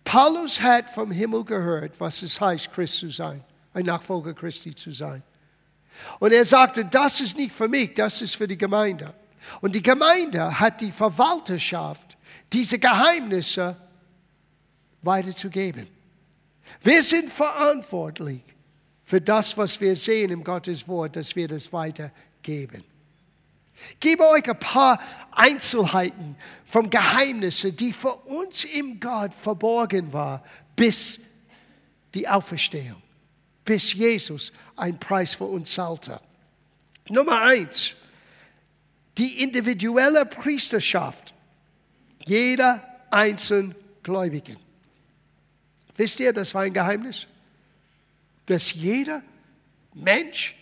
Paulus 0.03 0.59
hat 0.59 0.89
vom 0.89 1.11
Himmel 1.11 1.43
gehört, 1.43 1.99
was 1.99 2.21
es 2.21 2.39
heißt, 2.41 2.71
Christ 2.71 2.99
zu 2.99 3.09
sein, 3.09 3.43
ein 3.73 3.85
Nachfolger 3.85 4.33
Christi 4.33 4.73
zu 4.73 4.91
sein. 4.91 5.21
Und 6.19 6.33
er 6.33 6.45
sagte, 6.45 6.85
das 6.85 7.21
ist 7.21 7.37
nicht 7.37 7.51
für 7.51 7.67
mich, 7.67 7.93
das 7.93 8.21
ist 8.21 8.35
für 8.35 8.47
die 8.47 8.57
Gemeinde. 8.57 9.13
Und 9.61 9.75
die 9.75 9.81
Gemeinde 9.81 10.59
hat 10.59 10.81
die 10.81 10.91
Verwalterschaft, 10.91 12.17
diese 12.53 12.79
Geheimnisse 12.79 13.75
weiterzugeben. 15.01 15.87
Wir 16.81 17.03
sind 17.03 17.31
verantwortlich 17.31 18.41
für 19.03 19.21
das, 19.21 19.57
was 19.57 19.79
wir 19.79 19.95
sehen 19.95 20.31
im 20.31 20.43
Gottes 20.43 20.87
Wort, 20.87 21.15
dass 21.15 21.35
wir 21.35 21.47
das 21.47 21.71
weitergeben. 21.71 22.83
Ich 23.91 23.99
gebe 23.99 24.27
euch 24.27 24.49
ein 24.49 24.59
paar 24.59 24.99
Einzelheiten 25.31 26.35
vom 26.65 26.89
Geheimnisse, 26.89 27.71
die 27.71 27.93
für 27.93 28.15
uns 28.15 28.63
im 28.63 28.99
Gott 28.99 29.33
verborgen 29.33 30.11
war, 30.11 30.43
bis 30.75 31.19
die 32.13 32.27
Auferstehung, 32.27 33.01
bis 33.63 33.93
Jesus 33.93 34.51
einen 34.75 34.99
Preis 34.99 35.35
für 35.35 35.45
uns 35.45 35.73
zahlte. 35.73 36.19
Nummer 37.09 37.41
eins, 37.41 37.95
die 39.17 39.41
individuelle 39.43 40.25
Priesterschaft 40.25 41.33
jeder 42.25 42.83
einzelnen 43.09 43.75
Gläubigen. 44.03 44.57
Wisst 45.95 46.19
ihr, 46.19 46.33
das 46.33 46.53
war 46.53 46.63
ein 46.63 46.73
Geheimnis? 46.73 47.25
Dass 48.45 48.73
jeder 48.73 49.23
Mensch 49.93 50.57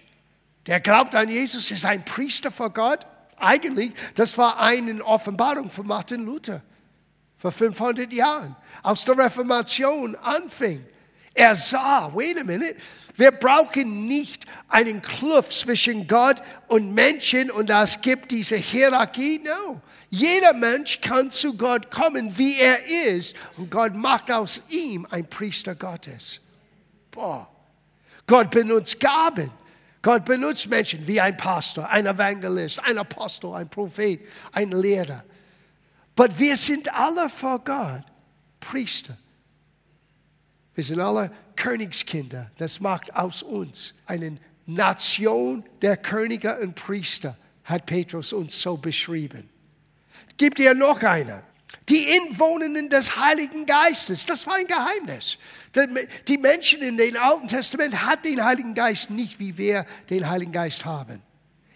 der 0.65 0.79
glaubt 0.79 1.13
an 1.15 1.29
Jesus, 1.29 1.69
ist 1.71 1.85
ein 1.85 2.03
Priester 2.03 2.51
vor 2.51 2.71
Gott. 2.71 3.05
Eigentlich, 3.37 3.91
das 4.15 4.37
war 4.37 4.59
eine 4.59 5.03
Offenbarung 5.03 5.69
von 5.69 5.85
Martin 5.85 6.25
Luther 6.25 6.61
vor 7.37 7.51
500 7.51 8.11
Jahren, 8.11 8.55
als 8.81 9.05
der 9.05 9.17
Reformation 9.17 10.15
anfing. 10.15 10.85
Er 11.35 11.53
sah, 11.53 12.09
wait 12.15 12.39
a 12.39 12.43
minute, 12.43 12.75
wir 13.17 13.31
brauchen 13.31 14.07
nicht 14.07 14.45
einen 14.67 15.01
Kluft 15.01 15.53
zwischen 15.53 16.07
Gott 16.07 16.41
und 16.67 16.93
Menschen 16.93 17.51
und 17.51 17.69
es 17.69 18.01
gibt 18.01 18.31
diese 18.31 18.55
Hierarchie. 18.55 19.39
No. 19.43 19.81
Jeder 20.09 20.53
Mensch 20.53 20.99
kann 21.01 21.29
zu 21.29 21.55
Gott 21.55 21.91
kommen, 21.91 22.37
wie 22.37 22.59
er 22.59 22.85
ist. 22.85 23.35
Und 23.57 23.69
Gott 23.69 23.93
macht 23.93 24.31
aus 24.31 24.61
ihm 24.69 25.05
ein 25.11 25.29
Priester 25.29 25.75
Gottes. 25.75 26.39
Boah. 27.11 27.49
Gott 28.27 28.51
benutzt 28.51 28.99
Gaben. 28.99 29.51
Gott 30.01 30.25
benutzt 30.25 30.69
Menschen 30.69 31.05
wie 31.07 31.19
ein 31.19 31.35
Pastor, 31.35 31.89
ein 31.89 32.05
Evangelist, 32.05 32.79
ein 32.83 32.97
Apostel, 32.97 33.53
ein 33.53 33.69
Prophet, 33.69 34.21
ein 34.51 34.71
Lehrer. 34.71 35.23
Aber 36.15 36.37
wir 36.37 36.55
sind 36.55 36.93
alle 36.93 37.27
vor 37.27 37.59
Gott 37.59 38.03
Priester. 38.59 39.17
Wir 40.75 40.83
sind 40.83 40.99
alle 40.99 41.31
Königskinder. 41.55 42.51
Das 42.57 42.79
macht 42.79 43.15
aus 43.15 43.41
uns 43.41 43.93
eine 44.05 44.37
Nation 44.65 45.63
der 45.81 45.97
Könige 45.97 46.59
und 46.59 46.75
Priester, 46.75 47.37
hat 47.63 47.85
Petrus 47.85 48.33
uns 48.33 48.61
so 48.61 48.77
beschrieben. 48.77 49.49
Gibt 50.37 50.59
ihr 50.59 50.73
noch 50.73 51.01
einer? 51.01 51.43
Die 51.87 52.03
Inwohnenden 52.17 52.89
des 52.89 53.15
Heiligen 53.15 53.65
Geistes, 53.65 54.25
das 54.25 54.47
war 54.47 54.55
ein 54.55 54.65
Geheimnis. 54.65 55.37
Die 56.27 56.37
Menschen 56.37 56.81
in 56.81 56.97
dem 56.97 57.15
Alten 57.17 57.47
Testament 57.47 58.05
hatten 58.05 58.23
den 58.23 58.43
Heiligen 58.43 58.73
Geist 58.73 59.11
nicht, 59.11 59.39
wie 59.39 59.57
wir 59.57 59.85
den 60.09 60.27
Heiligen 60.27 60.51
Geist 60.51 60.83
haben. 60.85 61.21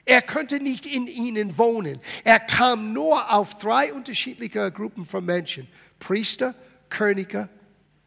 Er 0.05 0.23
konnte 0.23 0.59
nicht 0.59 0.87
in 0.87 1.05
ihnen 1.05 1.57
wohnen. 1.57 2.01
Er 2.23 2.39
kam 2.39 2.93
nur 2.93 3.31
auf 3.31 3.59
drei 3.59 3.93
unterschiedliche 3.93 4.71
Gruppen 4.71 5.05
von 5.05 5.23
Menschen. 5.23 5.67
Priester, 5.99 6.55
Könige 6.89 7.47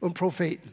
und 0.00 0.14
Propheten. 0.14 0.72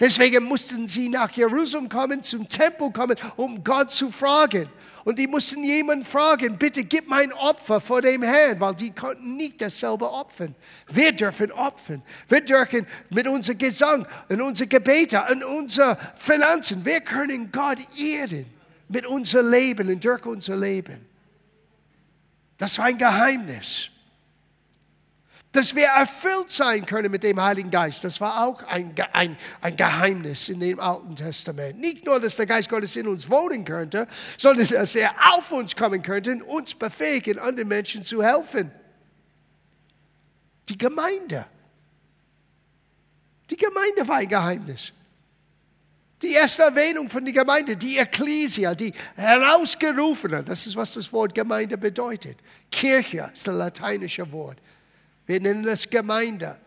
Deswegen 0.00 0.44
mussten 0.44 0.88
sie 0.88 1.10
nach 1.10 1.30
Jerusalem 1.30 1.90
kommen, 1.90 2.22
zum 2.22 2.48
Tempel 2.48 2.90
kommen, 2.90 3.16
um 3.36 3.62
Gott 3.62 3.90
zu 3.90 4.10
fragen. 4.10 4.66
Und 5.04 5.18
die 5.18 5.26
mussten 5.26 5.62
jemanden 5.62 6.06
fragen, 6.06 6.56
bitte 6.58 6.84
gib 6.84 7.06
mein 7.06 7.32
Opfer 7.34 7.80
vor 7.80 8.00
dem 8.00 8.22
Herrn, 8.22 8.58
weil 8.60 8.74
die 8.74 8.90
konnten 8.90 9.36
nicht 9.36 9.60
dasselbe 9.60 10.10
opfern. 10.10 10.54
Wir 10.88 11.12
dürfen 11.12 11.52
opfern. 11.52 12.02
Wir 12.28 12.40
dürfen 12.40 12.86
mit 13.10 13.26
unserem 13.26 13.58
Gesang, 13.58 14.06
in 14.30 14.40
unseren 14.40 14.68
Gebeten, 14.70 15.20
in 15.30 15.44
unseren 15.44 15.96
Finanzen, 16.16 16.84
wir 16.84 17.00
können 17.00 17.52
Gott 17.52 17.78
ehren 17.98 18.46
mit 18.88 19.06
unserem 19.06 19.50
Leben 19.50 19.88
und 19.88 20.04
durch 20.04 20.24
unser 20.24 20.56
Leben. 20.56 21.06
Das 22.56 22.76
war 22.78 22.86
ein 22.86 22.98
Geheimnis. 22.98 23.90
Dass 25.52 25.74
wir 25.74 25.86
erfüllt 25.86 26.50
sein 26.50 26.86
können 26.86 27.10
mit 27.10 27.24
dem 27.24 27.40
Heiligen 27.42 27.70
Geist. 27.70 28.04
Das 28.04 28.20
war 28.20 28.46
auch 28.46 28.62
ein, 28.64 28.94
ein, 29.12 29.36
ein 29.60 29.76
Geheimnis 29.76 30.48
in 30.48 30.60
dem 30.60 30.78
Alten 30.78 31.16
Testament. 31.16 31.80
Nicht 31.80 32.06
nur, 32.06 32.20
dass 32.20 32.36
der 32.36 32.46
Geist 32.46 32.68
Gottes 32.68 32.94
in 32.94 33.08
uns 33.08 33.28
wohnen 33.28 33.64
könnte, 33.64 34.06
sondern 34.38 34.68
dass 34.68 34.94
er 34.94 35.12
auf 35.32 35.50
uns 35.50 35.74
kommen 35.74 36.02
könnte 36.02 36.32
und 36.32 36.42
uns 36.42 36.74
befähigen, 36.74 37.38
anderen 37.38 37.68
Menschen 37.68 38.04
zu 38.04 38.22
helfen. 38.22 38.70
Die 40.68 40.78
Gemeinde. 40.78 41.46
Die 43.50 43.56
Gemeinde 43.56 44.06
war 44.06 44.18
ein 44.18 44.28
Geheimnis. 44.28 44.92
Die 46.22 46.32
erste 46.34 46.62
Erwähnung 46.62 47.10
von 47.10 47.24
der 47.24 47.34
Gemeinde, 47.34 47.76
die 47.76 47.98
Ecclesia, 47.98 48.74
die 48.76 48.92
Herausgerufene, 49.16 50.44
das 50.44 50.66
ist, 50.66 50.76
was 50.76 50.92
das 50.92 51.12
Wort 51.12 51.34
Gemeinde 51.34 51.76
bedeutet. 51.76 52.38
Kirche 52.70 53.30
ist 53.32 53.48
das 53.48 53.56
lateinische 53.56 54.30
Wort. 54.30 54.58
Wir 55.30 55.40
nennen 55.40 55.64
es 55.68 55.88
Gemeinde. 55.88 56.58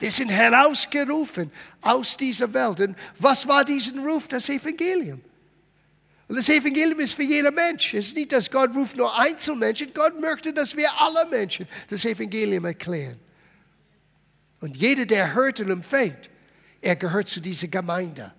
Wir 0.00 0.10
sind 0.10 0.30
herausgerufen 0.30 1.52
aus 1.80 2.16
dieser 2.16 2.52
Welt. 2.52 2.80
Und 2.80 2.96
was 3.20 3.46
war 3.46 3.64
diesen 3.64 4.00
Ruf? 4.00 4.26
Das 4.26 4.48
Evangelium. 4.48 5.20
Und 6.26 6.36
das 6.36 6.48
Evangelium 6.48 6.98
ist 6.98 7.14
für 7.14 7.22
jeden 7.22 7.54
Mensch. 7.54 7.94
Es 7.94 8.06
ist 8.06 8.16
nicht, 8.16 8.32
dass 8.32 8.50
Gott 8.50 8.74
ruft 8.74 8.96
nur 8.96 9.16
Einzelmenschen. 9.16 9.94
Gott 9.94 10.20
möchte, 10.20 10.52
dass 10.52 10.76
wir 10.76 10.90
alle 10.98 11.30
Menschen 11.30 11.68
das 11.86 12.04
Evangelium 12.04 12.64
erklären. 12.64 13.20
Und 14.58 14.76
jeder, 14.76 15.06
der 15.06 15.32
hört 15.34 15.60
und 15.60 15.70
empfängt, 15.70 16.30
er 16.80 16.96
gehört 16.96 17.28
zu 17.28 17.38
dieser 17.38 17.68
Gemeinde. 17.68 18.34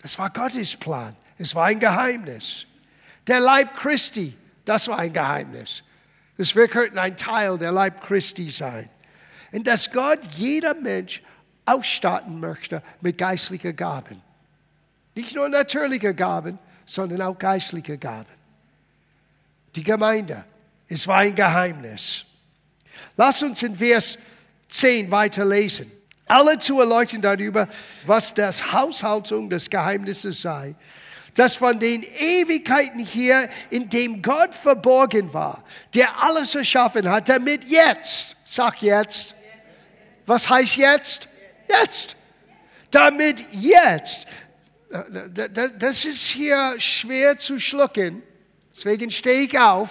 Das 0.00 0.16
war 0.20 0.30
Gottes 0.30 0.76
Plan. 0.76 1.16
Es 1.36 1.52
war 1.52 1.64
ein 1.64 1.80
Geheimnis. 1.80 2.66
Der 3.26 3.40
Leib 3.40 3.74
Christi, 3.74 4.36
das 4.64 4.86
war 4.86 5.00
ein 5.00 5.12
Geheimnis. 5.12 5.82
Das 6.38 6.56
wir 6.56 6.68
könnten 6.68 6.98
ein 6.98 7.16
Teil 7.16 7.58
der 7.58 7.72
Leib 7.72 8.02
Christi 8.02 8.50
sein. 8.50 8.88
Und 9.52 9.66
dass 9.66 9.90
Gott 9.90 10.20
jeder 10.36 10.74
Mensch 10.74 11.22
ausstatten 11.66 12.40
möchte 12.40 12.82
mit 13.00 13.18
geistlichen 13.18 13.76
Gaben. 13.76 14.22
Nicht 15.14 15.34
nur 15.34 15.48
natürliche 15.48 16.14
Gaben, 16.14 16.58
sondern 16.86 17.20
auch 17.22 17.38
geistliche 17.38 17.98
Gaben. 17.98 18.32
Die 19.76 19.82
Gemeinde, 19.82 20.44
es 20.88 21.06
war 21.06 21.18
ein 21.18 21.34
Geheimnis. 21.34 22.24
Lass 23.16 23.42
uns 23.42 23.62
in 23.62 23.76
Vers 23.76 24.16
10 24.68 25.10
weiterlesen 25.10 25.92
alle 26.28 26.58
zu 26.58 26.80
erleuchten 26.80 27.22
darüber, 27.22 27.68
was 28.06 28.34
das 28.34 28.72
Haushaltung 28.72 29.50
des 29.50 29.68
Geheimnisses 29.70 30.42
sei, 30.42 30.74
das 31.38 31.54
von 31.54 31.78
den 31.78 32.02
Ewigkeiten 32.02 32.98
hier, 32.98 33.48
in 33.70 33.88
dem 33.88 34.22
Gott 34.22 34.52
verborgen 34.54 35.32
war, 35.32 35.62
der 35.94 36.20
alles 36.20 36.54
erschaffen 36.56 37.08
hat, 37.08 37.28
damit 37.28 37.64
jetzt, 37.64 38.34
sag 38.44 38.82
jetzt, 38.82 39.36
was 40.26 40.48
heißt 40.48 40.76
jetzt? 40.76 41.28
Jetzt. 41.68 42.16
Damit 42.90 43.46
jetzt, 43.52 44.26
das 45.78 46.04
ist 46.04 46.22
hier 46.22 46.74
schwer 46.78 47.36
zu 47.36 47.60
schlucken, 47.60 48.22
deswegen 48.74 49.10
stehe 49.10 49.42
ich 49.42 49.58
auf, 49.58 49.90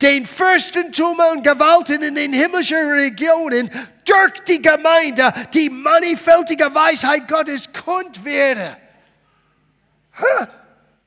den 0.00 0.24
Fürstentum 0.24 1.18
und 1.32 1.42
Gewalten 1.42 2.02
in 2.02 2.14
den 2.14 2.32
himmlischen 2.32 2.88
Regionen 2.90 3.70
durch 4.04 4.40
die 4.46 4.62
Gemeinde 4.62 5.32
die 5.52 5.68
mannigfältige 5.68 6.74
Weisheit 6.74 7.28
Gottes 7.28 7.70
kund 7.72 8.24
werde. 8.24 8.76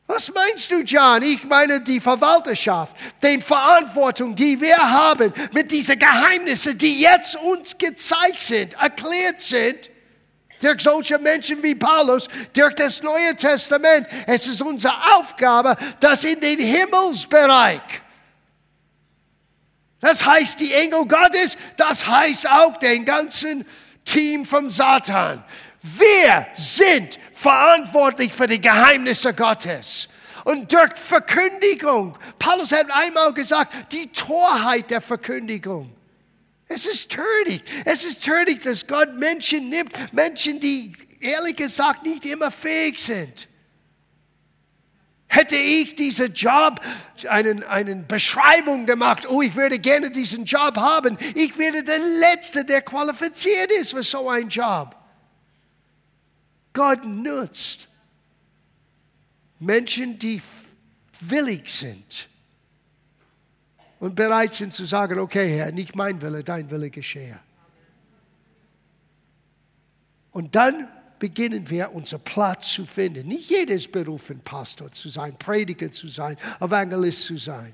Was 0.07 0.33
meinst 0.33 0.71
du, 0.71 0.81
John? 0.81 1.21
Ich 1.21 1.43
meine 1.43 1.81
die 1.81 1.99
Verwalterschaft, 1.99 2.95
die 3.21 3.39
Verantwortung, 3.41 4.35
die 4.35 4.59
wir 4.59 4.77
haben 4.77 5.31
mit 5.53 5.71
diesen 5.71 5.99
Geheimnissen, 5.99 6.77
die 6.77 7.01
jetzt 7.01 7.35
uns 7.35 7.77
gezeigt 7.77 8.39
sind, 8.39 8.73
erklärt 8.73 9.39
sind. 9.39 9.89
Durch 10.61 10.81
solche 10.81 11.17
Menschen 11.19 11.63
wie 11.63 11.75
Paulus, 11.75 12.27
durch 12.51 12.75
das 12.75 13.01
Neue 13.01 13.33
Testament. 13.35 14.07
Es 14.27 14.45
ist 14.45 14.61
unsere 14.61 14.93
Aufgabe, 15.15 15.77
das 16.01 16.25
in 16.25 16.39
den 16.41 16.59
Himmelsbereich 16.59 17.81
das 20.01 20.25
heißt 20.25 20.59
die 20.59 20.73
Engel 20.73 21.05
Gottes, 21.05 21.57
das 21.75 22.07
heißt 22.07 22.49
auch 22.49 22.77
den 22.77 23.03
ganzen 23.03 23.65
Team 24.05 24.45
vom 24.45 24.69
Satan. 24.69 25.43
Wir 25.81 26.47
sind 26.53 27.19
verantwortlich 27.39 28.33
für 28.33 28.47
die 28.47 28.59
Geheimnisse 28.59 29.33
Gottes. 29.33 30.09
Und 30.43 30.73
durch 30.73 30.93
Verkündigung, 30.95 32.17
Paulus 32.37 32.71
hat 32.71 32.91
einmal 32.91 33.33
gesagt, 33.33 33.93
die 33.93 34.07
Torheit 34.07 34.89
der 34.89 34.99
Verkündigung. 34.99 35.95
Es 36.67 36.85
ist 36.85 37.11
töricht. 37.11 37.63
Es 37.85 38.03
ist 38.03 38.23
töricht, 38.23 38.65
dass 38.65 38.85
Gott 38.85 39.15
Menschen 39.15 39.69
nimmt, 39.69 39.91
Menschen, 40.13 40.59
die 40.59 40.93
ehrlich 41.21 41.55
gesagt 41.55 42.03
nicht 42.03 42.25
immer 42.25 42.51
fähig 42.51 42.99
sind. 42.99 43.47
Hätte 45.27 45.55
ich 45.55 45.95
diesen 45.95 46.33
Job, 46.33 46.81
einen, 47.27 47.63
einen 47.63 48.05
Beschreibung 48.07 48.85
gemacht, 48.85 49.29
oh, 49.29 49.41
ich 49.41 49.55
würde 49.55 49.79
gerne 49.79 50.11
diesen 50.11 50.43
Job 50.43 50.75
haben, 50.75 51.17
ich 51.35 51.57
wäre 51.57 51.83
der 51.83 51.99
Letzte, 51.99 52.65
der 52.65 52.81
qualifiziert 52.81 53.71
ist 53.71 53.91
für 53.91 54.03
so 54.03 54.27
einen 54.27 54.49
Job. 54.49 54.98
Gott 56.79 57.03
nutzt 57.03 57.89
Menschen, 59.59 60.17
die 60.17 60.41
willig 61.19 61.69
sind 61.69 62.29
und 63.99 64.15
bereit 64.15 64.53
sind 64.53 64.71
zu 64.71 64.85
sagen, 64.85 65.19
okay 65.19 65.57
Herr, 65.57 65.73
nicht 65.73 65.93
mein 65.93 66.21
Wille, 66.21 66.41
dein 66.41 66.71
Wille 66.71 66.89
geschehe. 66.89 67.37
Und 70.31 70.55
dann 70.55 70.87
beginnen 71.19 71.69
wir, 71.69 71.93
unseren 71.93 72.21
Platz 72.21 72.71
zu 72.71 72.85
finden. 72.85 73.27
Nicht 73.27 73.49
jeder 73.49 73.73
ist 73.73 73.91
berufen, 73.91 74.39
Pastor 74.39 74.89
zu 74.89 75.09
sein, 75.09 75.37
Prediger 75.37 75.91
zu 75.91 76.07
sein, 76.07 76.37
Evangelist 76.61 77.25
zu 77.25 77.35
sein. 77.35 77.73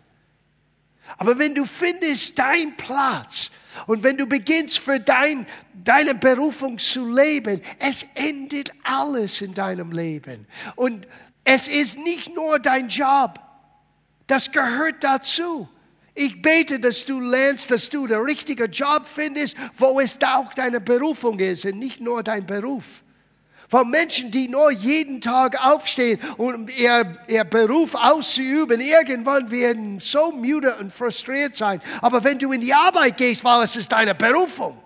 Aber 1.17 1.37
wenn 1.37 1.55
du 1.55 1.65
findest 1.65 2.37
deinen 2.37 2.75
Platz 2.75 3.51
und 3.87 4.03
wenn 4.03 4.17
du 4.17 4.25
beginnst 4.25 4.79
für 4.79 4.99
dein, 4.99 5.45
deine 5.73 6.15
Berufung 6.15 6.77
zu 6.79 7.09
leben, 7.09 7.61
es 7.79 8.05
endet 8.15 8.71
alles 8.83 9.41
in 9.41 9.53
deinem 9.53 9.91
Leben. 9.91 10.47
Und 10.75 11.07
es 11.43 11.67
ist 11.67 11.97
nicht 11.99 12.33
nur 12.33 12.59
dein 12.59 12.87
Job, 12.87 13.39
das 14.27 14.51
gehört 14.51 15.03
dazu. 15.03 15.69
Ich 16.15 16.41
bete, 16.41 16.79
dass 16.79 17.05
du 17.05 17.19
lernst, 17.19 17.69
dass 17.71 17.89
du 17.89 18.07
den 18.07 18.21
richtigen 18.21 18.71
Job 18.71 19.05
findest, 19.05 19.55
wo 19.77 19.99
es 19.99 20.17
auch 20.25 20.53
deine 20.53 20.79
Berufung 20.79 21.39
ist 21.39 21.65
und 21.65 21.77
nicht 21.77 21.99
nur 21.99 22.23
dein 22.23 22.45
Beruf. 22.45 23.03
Von 23.75 23.89
Menschen, 23.89 24.31
die 24.31 24.47
nur 24.47 24.71
jeden 24.71 25.19
Tag 25.19 25.61
aufstehen, 25.61 26.17
um 26.38 26.65
ihr, 26.77 27.17
ihr 27.27 27.43
Beruf 27.43 27.93
auszuüben. 27.93 28.79
Irgendwann 28.79 29.51
werden 29.51 29.99
so 29.99 30.31
müde 30.31 30.73
und 30.77 30.93
frustriert 30.93 31.57
sein. 31.57 31.81
Aber 32.01 32.23
wenn 32.23 32.39
du 32.39 32.53
in 32.53 32.61
die 32.61 32.73
Arbeit 32.73 33.17
gehst, 33.17 33.43
weil 33.43 33.65
es 33.65 33.75
ist 33.75 33.91
deine 33.91 34.15
Berufung. 34.15 34.81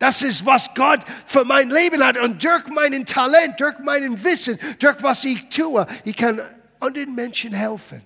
Das 0.00 0.20
ist, 0.20 0.44
was 0.44 0.74
Gott 0.74 0.98
für 1.26 1.44
mein 1.44 1.70
Leben 1.70 2.02
hat. 2.02 2.18
Und 2.18 2.42
durch 2.42 2.66
meinen 2.74 3.06
Talent, 3.06 3.60
durch 3.60 3.78
meinen 3.78 4.24
Wissen, 4.24 4.58
durch 4.80 5.00
was 5.04 5.24
ich 5.24 5.48
tue, 5.48 5.86
ich 6.04 6.16
kann 6.16 6.40
anderen 6.80 7.14
Menschen 7.14 7.52
helfen. 7.52 8.02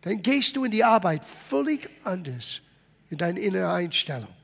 Dann 0.00 0.22
gehst 0.22 0.56
du 0.56 0.64
in 0.64 0.70
die 0.70 0.84
Arbeit 0.84 1.20
völlig 1.50 1.90
anders 2.02 2.62
in 3.10 3.18
deiner 3.18 3.40
inneren 3.40 3.72
Einstellung. 3.72 4.34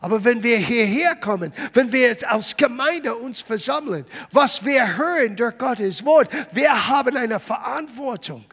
Aber 0.00 0.24
wenn 0.24 0.42
wir 0.42 0.58
hierher 0.58 1.14
kommen, 1.16 1.52
wenn 1.72 1.92
wir 1.92 2.02
jetzt 2.02 2.26
als 2.26 2.56
Gemeinde 2.56 3.14
uns 3.14 3.40
versammeln, 3.40 4.04
was 4.30 4.64
wir 4.64 4.96
hören 4.96 5.36
durch 5.36 5.56
Gottes 5.58 6.04
Wort, 6.04 6.28
wir 6.52 6.88
haben 6.88 7.16
eine 7.16 7.40
Verantwortung. 7.40 8.44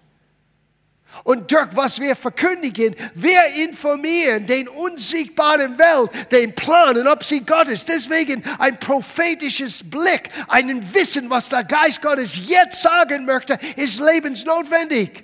Und 1.23 1.51
durch 1.51 1.75
was 1.75 1.99
wir 1.99 2.15
verkündigen, 2.15 2.95
wir 3.13 3.45
informieren 3.63 4.47
den 4.47 4.67
unsichtbaren 4.67 5.77
Welt, 5.77 6.09
den 6.31 6.55
Plan 6.55 6.97
und 6.97 7.07
Absicht 7.07 7.45
Gottes. 7.45 7.85
Deswegen 7.85 8.43
ein 8.57 8.79
prophetisches 8.79 9.87
Blick, 9.87 10.29
ein 10.47 10.93
Wissen, 10.93 11.29
was 11.29 11.49
der 11.49 11.63
Geist 11.63 12.01
Gottes 12.01 12.41
jetzt 12.47 12.81
sagen 12.81 13.25
möchte, 13.25 13.59
ist 13.75 13.99
lebensnotwendig. 13.99 15.23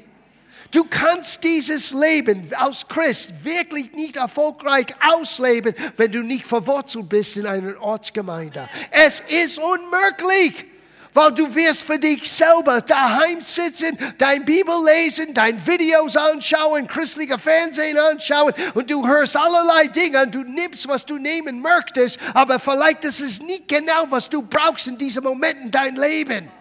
Du 0.72 0.84
kannst 0.84 1.44
dieses 1.44 1.92
Leben 1.92 2.52
als 2.56 2.88
Christ 2.88 3.44
wirklich 3.44 3.92
nicht 3.94 4.18
erfolgreich 4.18 4.88
ausleben, 5.12 5.74
wenn 5.98 6.12
du 6.12 6.22
nicht 6.22 6.46
verwurzelt 6.46 7.10
bist 7.10 7.38
in 7.38 7.48
einer 7.48 7.82
Ortsgemeinde. 7.82 8.70
Es 8.92 9.22
ist 9.28 9.58
unmöglich. 9.58 10.66
Weil 11.12 11.32
du 11.32 11.54
wirst 11.56 11.84
für 11.84 11.98
dich 11.98 12.32
selber 12.32 12.82
daheim 12.82 13.42
sitzen, 13.42 13.98
dein 14.20 14.46
Bibel 14.46 14.76
lesen, 14.86 15.34
dein 15.34 15.66
Videos 15.66 16.16
anschauen, 16.16 16.88
christliche 16.88 17.40
Fernsehen 17.40 17.98
anschauen 17.98 18.54
und 18.76 18.92
du 18.92 19.08
hörst 19.08 19.36
allerlei 19.36 19.88
Dinge 19.88 20.22
und 20.22 20.36
du 20.36 20.44
nimmst, 20.44 20.88
was 20.88 21.06
du 21.08 21.18
nehmen 21.18 21.62
möchtest, 21.62 22.20
aber 22.36 22.60
vielleicht 22.60 23.06
ist 23.06 23.22
es 23.22 23.42
nicht 23.42 23.68
genau, 23.68 24.06
was 24.12 24.30
du 24.30 24.44
brauchst 24.44 24.88
in 24.88 25.00
diesem 25.00 25.24
Moment 25.24 25.60
in 25.64 25.72
dein 25.72 25.96
Leben. 25.96 26.59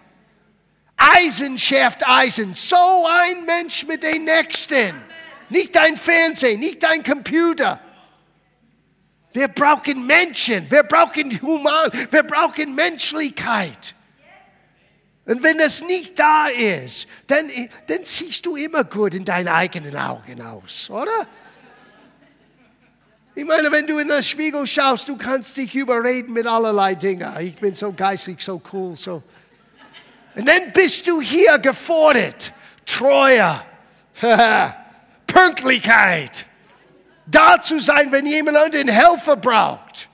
Eisen 0.99 1.57
schärft 1.57 2.07
Eisen. 2.07 2.53
So 2.53 3.07
ein 3.07 3.45
Mensch 3.45 3.85
mit 3.85 4.03
den 4.03 4.25
Nächsten. 4.25 4.93
Nicht 5.49 5.75
dein 5.75 5.97
Fernsehen, 5.97 6.59
nicht 6.59 6.83
dein 6.83 7.03
Computer. 7.03 7.79
Wir 9.31 9.47
brauchen 9.47 10.05
Menschen, 10.05 10.69
wir 10.69 10.83
brauchen 10.83 11.39
Human, 11.41 11.91
wir 12.11 12.23
brauchen 12.23 12.75
Menschlichkeit. 12.75 13.95
Und 15.25 15.43
wenn 15.43 15.59
das 15.59 15.83
nicht 15.83 16.17
da 16.17 16.47
ist, 16.47 17.07
dann, 17.27 17.49
dann 17.85 18.03
siehst 18.03 18.45
du 18.45 18.55
immer 18.55 18.83
gut 18.83 19.13
in 19.13 19.23
deinen 19.23 19.47
eigenen 19.47 19.95
Augen 19.95 20.41
aus, 20.41 20.89
oder? 20.89 21.27
Ich 23.35 23.45
meine, 23.45 23.71
wenn 23.71 23.85
du 23.85 23.99
in 23.99 24.07
den 24.07 24.23
Spiegel 24.23 24.65
schaust, 24.65 25.07
du 25.07 25.15
kannst 25.15 25.55
dich 25.55 25.75
überreden 25.75 26.33
mit 26.33 26.47
allerlei 26.47 26.95
Dingen. 26.95 27.31
Ich 27.39 27.55
bin 27.55 27.75
so 27.75 27.93
geistig, 27.93 28.41
so 28.41 28.59
cool, 28.73 28.97
so. 28.97 29.21
Und 30.39 30.47
dann 30.47 30.71
bist 30.71 31.05
du 31.05 31.19
hier 31.19 31.59
gefordert. 31.59 32.53
Treue, 32.85 33.61
Pünktlichkeit, 35.27 36.45
da 37.27 37.59
zu 37.59 37.77
sein, 37.79 38.09
wenn 38.13 38.25
jemand 38.25 38.55
einen 38.55 38.87
Helfer 38.87 39.35
braucht. 39.35 40.07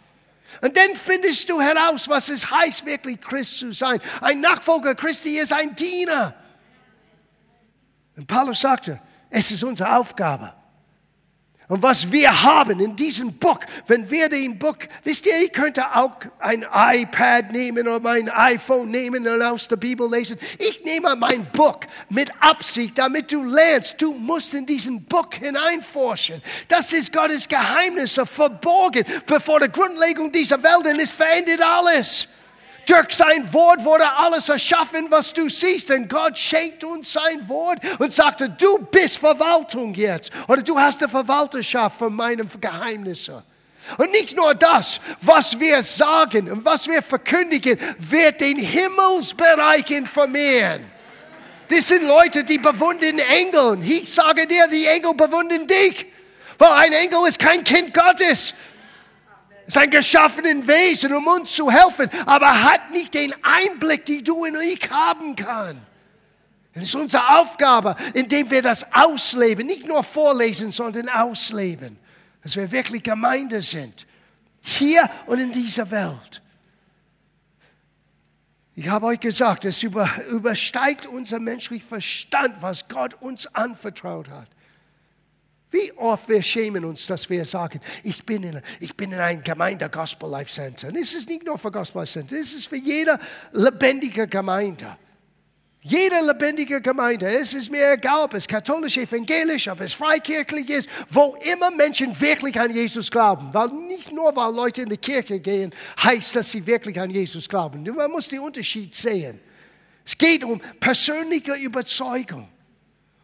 Und 0.61 0.75
dann 0.75 0.95
findest 0.95 1.47
du 1.47 1.61
heraus, 1.61 2.09
was 2.09 2.29
es 2.29 2.49
heißt, 2.49 2.88
wirklich 2.88 3.21
Christ 3.21 3.59
zu 3.59 3.71
sein. 3.71 4.01
Ein 4.19 4.41
Nachfolger 4.41 4.95
Christi 4.95 5.38
ist 5.38 5.53
ein 5.53 5.75
Diener. 5.75 6.33
Und 8.17 8.25
Paulus 8.25 8.61
sagte, 8.61 8.99
es 9.29 9.51
ist 9.51 9.63
unsere 9.63 9.95
Aufgabe, 9.95 10.55
und 11.67 11.82
was 11.82 12.12
wir 12.12 12.43
haben 12.43 12.80
in 12.80 12.95
diesem 12.95 13.34
Buch, 13.34 13.60
wenn 13.88 14.10
wir 14.12 14.30
den 14.30 14.60
Buch, 14.60 14.78
wisst 15.04 15.25
ihr, 15.25 15.34
ich 15.43 15.51
könnte 15.51 15.95
auch 15.95 16.12
ein 16.38 16.63
iPad 16.71 17.51
nehmen 17.51 17.88
oder 17.88 17.99
mein 17.99 18.30
iPhone 18.30 18.91
nehmen 18.91 19.28
und 19.28 19.41
aus 19.41 19.67
der 19.67 19.78
Bibel 19.78 20.10
lesen. 20.10 20.38
Ich 20.60 20.84
nehme 20.84 21.15
mein 21.15 21.49
Buch 21.51 21.80
mit 22.10 22.32
Absicht, 22.39 22.97
damit 22.99 23.32
du 23.32 23.43
lernst. 23.43 23.99
Du 23.99 24.13
musst 24.13 24.54
in 24.54 24.67
diesen 24.67 25.06
Buch 25.06 25.30
hineinforschen. 25.39 26.39
Das 26.67 26.93
ist 26.93 27.12
Gottes 27.12 27.47
Geheimnisse 27.47 28.28
verborgen 28.28 29.04
bevor 29.25 29.60
der 29.60 29.69
Grundlegung 29.69 30.32
dieser 30.32 30.62
Welt 30.62 30.86
und 30.86 30.99
es 30.99 31.12
verändert 31.12 31.62
alles. 31.63 32.28
Durch 32.86 33.13
sein 33.13 33.52
Wort 33.52 33.84
wurde 33.84 34.10
alles 34.10 34.48
erschaffen, 34.50 35.08
was 35.10 35.34
du 35.34 35.50
siehst. 35.50 35.89
Denn 35.89 36.08
Gott 36.08 36.38
schenkt 36.38 36.84
uns 36.84 37.13
sein 37.13 37.48
Wort 37.50 37.80
und 38.00 38.13
sagte, 38.13 38.50
du 38.50 38.78
bist 38.80 39.17
Verwaltung 39.17 39.93
jetzt. 39.93 40.32
Oder 40.48 40.62
du 40.62 40.80
hast 40.80 41.02
die 41.02 41.08
Verwalterschaft 41.08 41.98
von 41.98 42.13
meinen 42.13 42.50
Geheimnissen. 42.62 43.41
Und 43.98 44.12
nicht 44.12 44.36
nur 44.36 44.54
das, 44.56 45.00
was 45.21 45.60
wir 45.60 45.82
sagen 45.84 46.52
und 46.52 46.65
was 46.65 46.88
wir 46.88 47.02
verkündigen, 47.02 47.80
wird 47.98 48.41
den 48.41 48.58
Himmelsbereichen 48.58 50.08
vermehren. 50.08 50.91
Das 51.67 51.88
sind 51.88 52.08
Leute, 52.08 52.43
die 52.43 52.58
bewundern 52.58 53.19
Engel. 53.19 53.80
Ich 53.84 54.13
sage 54.13 54.48
dir, 54.48 54.67
die 54.67 54.86
Engel 54.86 55.13
bewundern 55.13 55.67
dich. 55.67 56.06
Weil 56.58 56.71
ein 56.71 56.93
Engel 56.93 57.28
ist 57.28 57.39
kein 57.39 57.63
Kind 57.63 57.93
Gottes 57.93 58.54
sein 59.67 59.89
geschaffenen 59.89 60.67
Wesen, 60.67 61.13
um 61.13 61.25
uns 61.28 61.54
zu 61.54 61.71
helfen, 61.71 62.10
aber 62.25 62.63
hat 62.63 62.91
nicht 62.91 63.13
den 63.13 63.34
Einblick, 63.43 64.06
die 64.06 64.23
du 64.23 64.45
und 64.45 64.56
ich 64.62 64.89
haben 64.89 65.36
kann. 65.36 65.82
Es 66.73 66.84
ist 66.84 66.95
unsere 66.95 67.39
Aufgabe, 67.39 67.95
indem 68.13 68.51
wir 68.51 68.62
das 68.62 68.86
ausleben, 68.93 69.65
nicht 69.65 69.88
nur 69.88 70.04
vorlesen, 70.04 70.71
sondern 70.71 71.08
ausleben, 71.08 71.97
dass 72.43 72.56
wir 72.58 72.71
wirklich 72.71 73.01
Gemeinde 73.01 73.62
sind, 73.62 74.06
hier 74.62 75.10
und 75.25 75.39
in 75.39 75.51
dieser 75.51 75.89
Welt. 75.89 76.41
Ich 78.75 78.89
habe 78.89 79.06
euch 79.06 79.21
gesagt, 79.21 79.63
es 79.63 79.82
übersteigt 79.84 81.06
unser 81.06 81.39
menschlicher 81.39 81.88
Verstand, 81.88 82.58
was 82.60 82.89
Gott 82.89 83.13
uns 83.21 83.47
anvertraut 83.56 84.30
hat. 84.30 84.49
Wie 85.71 85.91
oft 85.93 86.30
wir 86.30 86.41
schämen 86.41 86.86
uns, 86.86 87.08
dass 87.08 87.30
wir 87.30 87.43
sagen, 87.43 87.80
ich 88.04 88.25
bin 88.25 88.43
in, 88.43 88.62
ich 88.80 88.95
bin 88.95 89.12
in 89.12 89.19
einem 89.19 89.43
Gemeinde 89.43 89.89
Gospel 89.89 90.30
Life 90.30 90.51
Center. 90.51 90.88
Und 90.88 90.97
es 90.97 91.13
ist 91.13 91.28
nicht 91.28 91.45
nur 91.45 91.58
für 91.58 91.71
Gospel 91.71 92.01
Life 92.01 92.13
Center, 92.13 92.36
es 92.38 92.54
ist 92.54 92.67
für 92.67 92.78
jede 92.78 93.19
lebendige 93.51 94.28
Gemeinde. 94.28 94.97
Jede 95.88 96.19
lebendige 96.21 96.82
Gemeinde, 96.82 97.28
es 97.28 97.54
ist 97.54 97.69
mir 97.69 97.91
egal, 97.91 98.23
ob 98.23 98.34
es 98.34 98.47
katholisch, 98.47 98.97
evangelisch, 98.97 99.67
ob 99.67 99.82
es 99.82 99.93
freikirchlich 99.93 100.67
ist, 100.71 100.89
wo 101.10 101.38
immer 101.41 101.69
Menschen 101.69 102.19
wirklich 102.19 102.60
an 102.60 102.73
Jesus 102.73 103.12
glauben. 103.12 103.54
Weil 103.54 103.67
nicht 103.67 104.12
nur, 104.12 104.36
weil 104.36 104.51
Leute 104.51 104.82
in 104.82 104.89
die 104.89 104.97
Kirche 104.97 105.39
gehen, 105.39 105.71
heißt, 106.04 106.36
dass 106.36 106.49
sie 106.49 106.65
wirklich 106.65 106.99
an 106.99 107.12
Jesus 107.12 107.47
glauben. 107.47 107.84
Man 107.84 108.10
muss 108.10 108.28
den 108.28 108.39
Unterschied 108.39 108.95
sehen. 108.95 109.39
Es 110.04 110.17
geht 110.17 110.43
um 110.43 110.60
persönliche 110.80 111.54
Überzeugung 111.54 112.49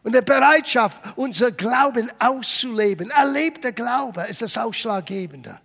und 0.04 0.14
der 0.14 0.22
Bereitschaft, 0.22 1.02
unser 1.16 1.52
Glauben 1.52 2.12
auszuleben. 2.20 3.12
Erlebter 3.12 3.72
Glaube 3.72 4.24
ist 4.24 4.42
das 4.42 4.58
Ausschlaggebende. 4.58 5.60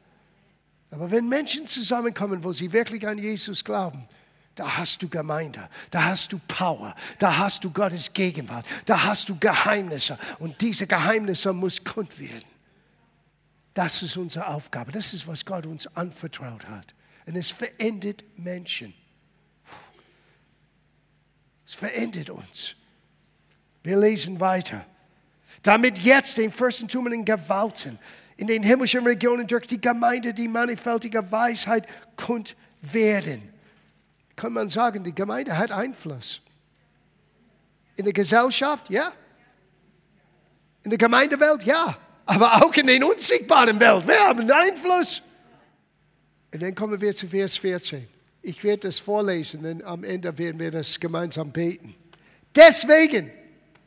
Aber 0.90 1.10
wenn 1.10 1.28
Menschen 1.28 1.66
zusammenkommen, 1.66 2.44
wo 2.44 2.52
sie 2.52 2.72
wirklich 2.72 3.06
an 3.06 3.18
Jesus 3.18 3.64
glauben, 3.64 4.08
da 4.54 4.78
hast 4.78 5.02
du 5.02 5.08
Gemeinde, 5.08 5.68
da 5.90 6.04
hast 6.04 6.32
du 6.32 6.40
Power, 6.48 6.94
da 7.18 7.36
hast 7.36 7.64
du 7.64 7.70
Gottes 7.70 8.12
Gegenwart, 8.12 8.64
da 8.86 9.04
hast 9.04 9.28
du 9.28 9.38
Geheimnisse 9.38 10.18
und 10.38 10.60
diese 10.60 10.86
Geheimnisse 10.86 11.52
muss 11.52 11.84
kund 11.84 12.18
werden. 12.18 12.48
Das 13.74 14.00
ist 14.00 14.16
unsere 14.16 14.46
Aufgabe, 14.46 14.92
das 14.92 15.12
ist, 15.12 15.26
was 15.26 15.44
Gott 15.44 15.66
uns 15.66 15.86
anvertraut 15.88 16.66
hat. 16.66 16.94
Und 17.26 17.36
es 17.36 17.50
verändert 17.50 18.24
Menschen. 18.36 18.94
Es 21.66 21.74
verändert 21.74 22.30
uns. 22.30 22.76
Wir 23.86 23.96
lesen 23.96 24.40
weiter. 24.40 24.84
Damit 25.62 26.00
jetzt 26.00 26.36
den 26.38 26.50
Fürstentum 26.50 27.06
und 27.06 27.24
Gewalten 27.24 28.00
in 28.36 28.48
den 28.48 28.64
himmlischen 28.64 29.06
Regionen 29.06 29.46
durch 29.46 29.68
die 29.68 29.80
Gemeinde 29.80 30.34
die 30.34 30.48
mannigfaltige 30.48 31.30
Weisheit 31.30 31.86
kund 32.16 32.56
werden. 32.82 33.48
Kann 34.34 34.52
man 34.52 34.68
sagen, 34.70 35.04
die 35.04 35.14
Gemeinde 35.14 35.56
hat 35.56 35.70
Einfluss. 35.70 36.42
In 37.94 38.02
der 38.02 38.12
Gesellschaft, 38.12 38.90
ja. 38.90 39.12
In 40.82 40.90
der 40.90 40.98
Gemeindewelt, 40.98 41.62
ja. 41.62 41.96
Aber 42.24 42.56
auch 42.56 42.74
in 42.74 42.88
den 42.88 43.04
unsichtbaren 43.04 43.78
Welt. 43.78 44.08
Wir 44.08 44.18
haben 44.18 44.50
Einfluss. 44.50 45.22
Und 46.52 46.60
dann 46.60 46.74
kommen 46.74 47.00
wir 47.00 47.14
zu 47.14 47.28
Vers 47.28 47.56
14. 47.56 48.08
Ich 48.42 48.64
werde 48.64 48.88
das 48.88 48.98
vorlesen, 48.98 49.64
und 49.64 49.84
am 49.84 50.02
Ende 50.02 50.36
werden 50.36 50.58
wir 50.58 50.72
das 50.72 50.98
gemeinsam 50.98 51.52
beten. 51.52 51.94
Deswegen, 52.52 53.30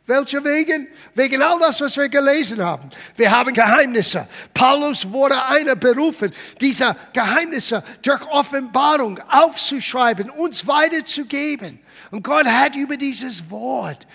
welche 0.09 0.43
wegen? 0.43 0.87
Wegen 1.15 1.41
all 1.41 1.59
das, 1.59 1.79
was 1.79 1.95
wir 1.95 2.09
gelesen 2.09 2.61
haben. 2.61 2.89
Wir 3.15 3.31
haben 3.31 3.53
Geheimnisse. 3.53 4.27
Paulus 4.53 5.09
wurde 5.09 5.41
einer 5.45 5.75
berufen, 5.75 6.33
diese 6.59 6.95
Geheimnisse 7.13 7.83
durch 8.01 8.21
Offenbarung 8.27 9.19
aufzuschreiben, 9.29 10.29
uns 10.29 10.67
weiterzugeben. 10.67 11.79
Und 12.11 12.23
Gott 12.23 12.47
hat 12.47 12.75
über 12.75 12.97
dieses 12.97 13.49
Wort 13.49 14.05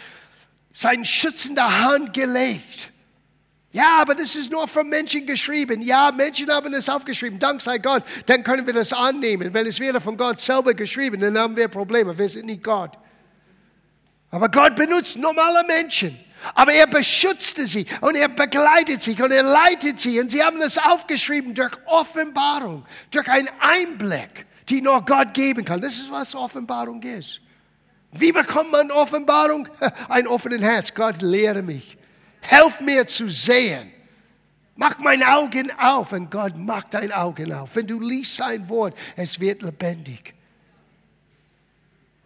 seine 0.75 1.05
schützende 1.05 1.63
Hand 1.63 2.13
gelegt. 2.13 2.91
Ja, 3.71 3.97
aber 4.01 4.15
das 4.15 4.37
ist 4.37 4.53
nur 4.53 4.69
von 4.69 4.89
Menschen 4.89 5.27
geschrieben. 5.27 5.83
Ja, 5.83 6.13
Menschen 6.13 6.49
haben 6.49 6.73
es 6.75 6.89
aufgeschrieben. 6.89 7.41
Dank 7.41 7.61
sei 7.61 7.79
Gott. 7.79 8.05
Dann 8.27 8.45
können 8.45 8.67
wir 8.67 8.75
das 8.75 8.93
annehmen. 8.93 9.53
Wenn 9.53 9.67
es 9.67 9.81
wäre 9.81 10.01
von 10.01 10.17
Gott 10.17 10.39
selber 10.39 10.75
geschrieben, 10.75 11.21
dann 11.21 11.37
haben 11.37 11.57
wir 11.57 11.67
Probleme. 11.67 12.17
Wir 12.17 12.29
sind 12.29 12.47
nicht 12.47 12.63
Gott. 12.63 12.93
Aber 14.35 14.49
Gott 14.49 14.75
benutzt 14.75 15.17
normale 15.17 15.63
Menschen. 15.65 16.19
Aber 16.57 16.73
er 16.73 16.89
beschützte 16.89 17.69
sie 17.69 17.87
und 18.01 18.17
er 18.17 18.29
begleitet 18.29 19.01
sie 19.01 19.13
und 19.23 19.31
er 19.31 19.45
leitet 19.45 20.01
sie. 20.01 20.19
Und 20.19 20.29
sie 20.33 20.43
haben 20.43 20.59
das 20.59 20.77
aufgeschrieben 20.77 21.55
durch 21.55 21.71
Offenbarung, 21.87 22.85
durch 23.13 23.29
einen 23.29 23.49
Einblick, 23.61 24.45
die 24.69 24.83
nur 24.83 25.05
Gott 25.05 25.33
geben 25.35 25.65
kann. 25.65 25.81
Das 25.81 25.95
ist, 25.95 26.11
was 26.11 26.35
Offenbarung 26.35 27.01
ist. 27.05 27.43
Wie 28.11 28.33
bekommt 28.33 28.73
man 28.73 28.91
Offenbarung? 28.91 29.69
Ein 30.09 30.27
offenes 30.27 30.63
Herz. 30.63 30.93
Gott, 30.93 31.23
lehre 31.23 31.63
mich. 31.63 31.97
Helf 32.41 32.81
mir 32.81 33.07
zu 33.07 33.29
sehen. 33.29 33.93
Mach 34.75 34.99
meine 34.99 35.33
Augen 35.33 35.71
auf. 35.79 36.11
Und 36.11 36.33
Gott 36.33 36.57
macht 36.57 36.95
deine 36.95 37.17
Augen 37.17 37.53
auf. 37.53 37.77
Wenn 37.77 37.87
du 37.87 38.01
liest 38.01 38.35
sein 38.35 38.69
Wort, 38.69 38.97
es 39.15 39.39
wird 39.39 39.63
lebendig. 39.63 40.35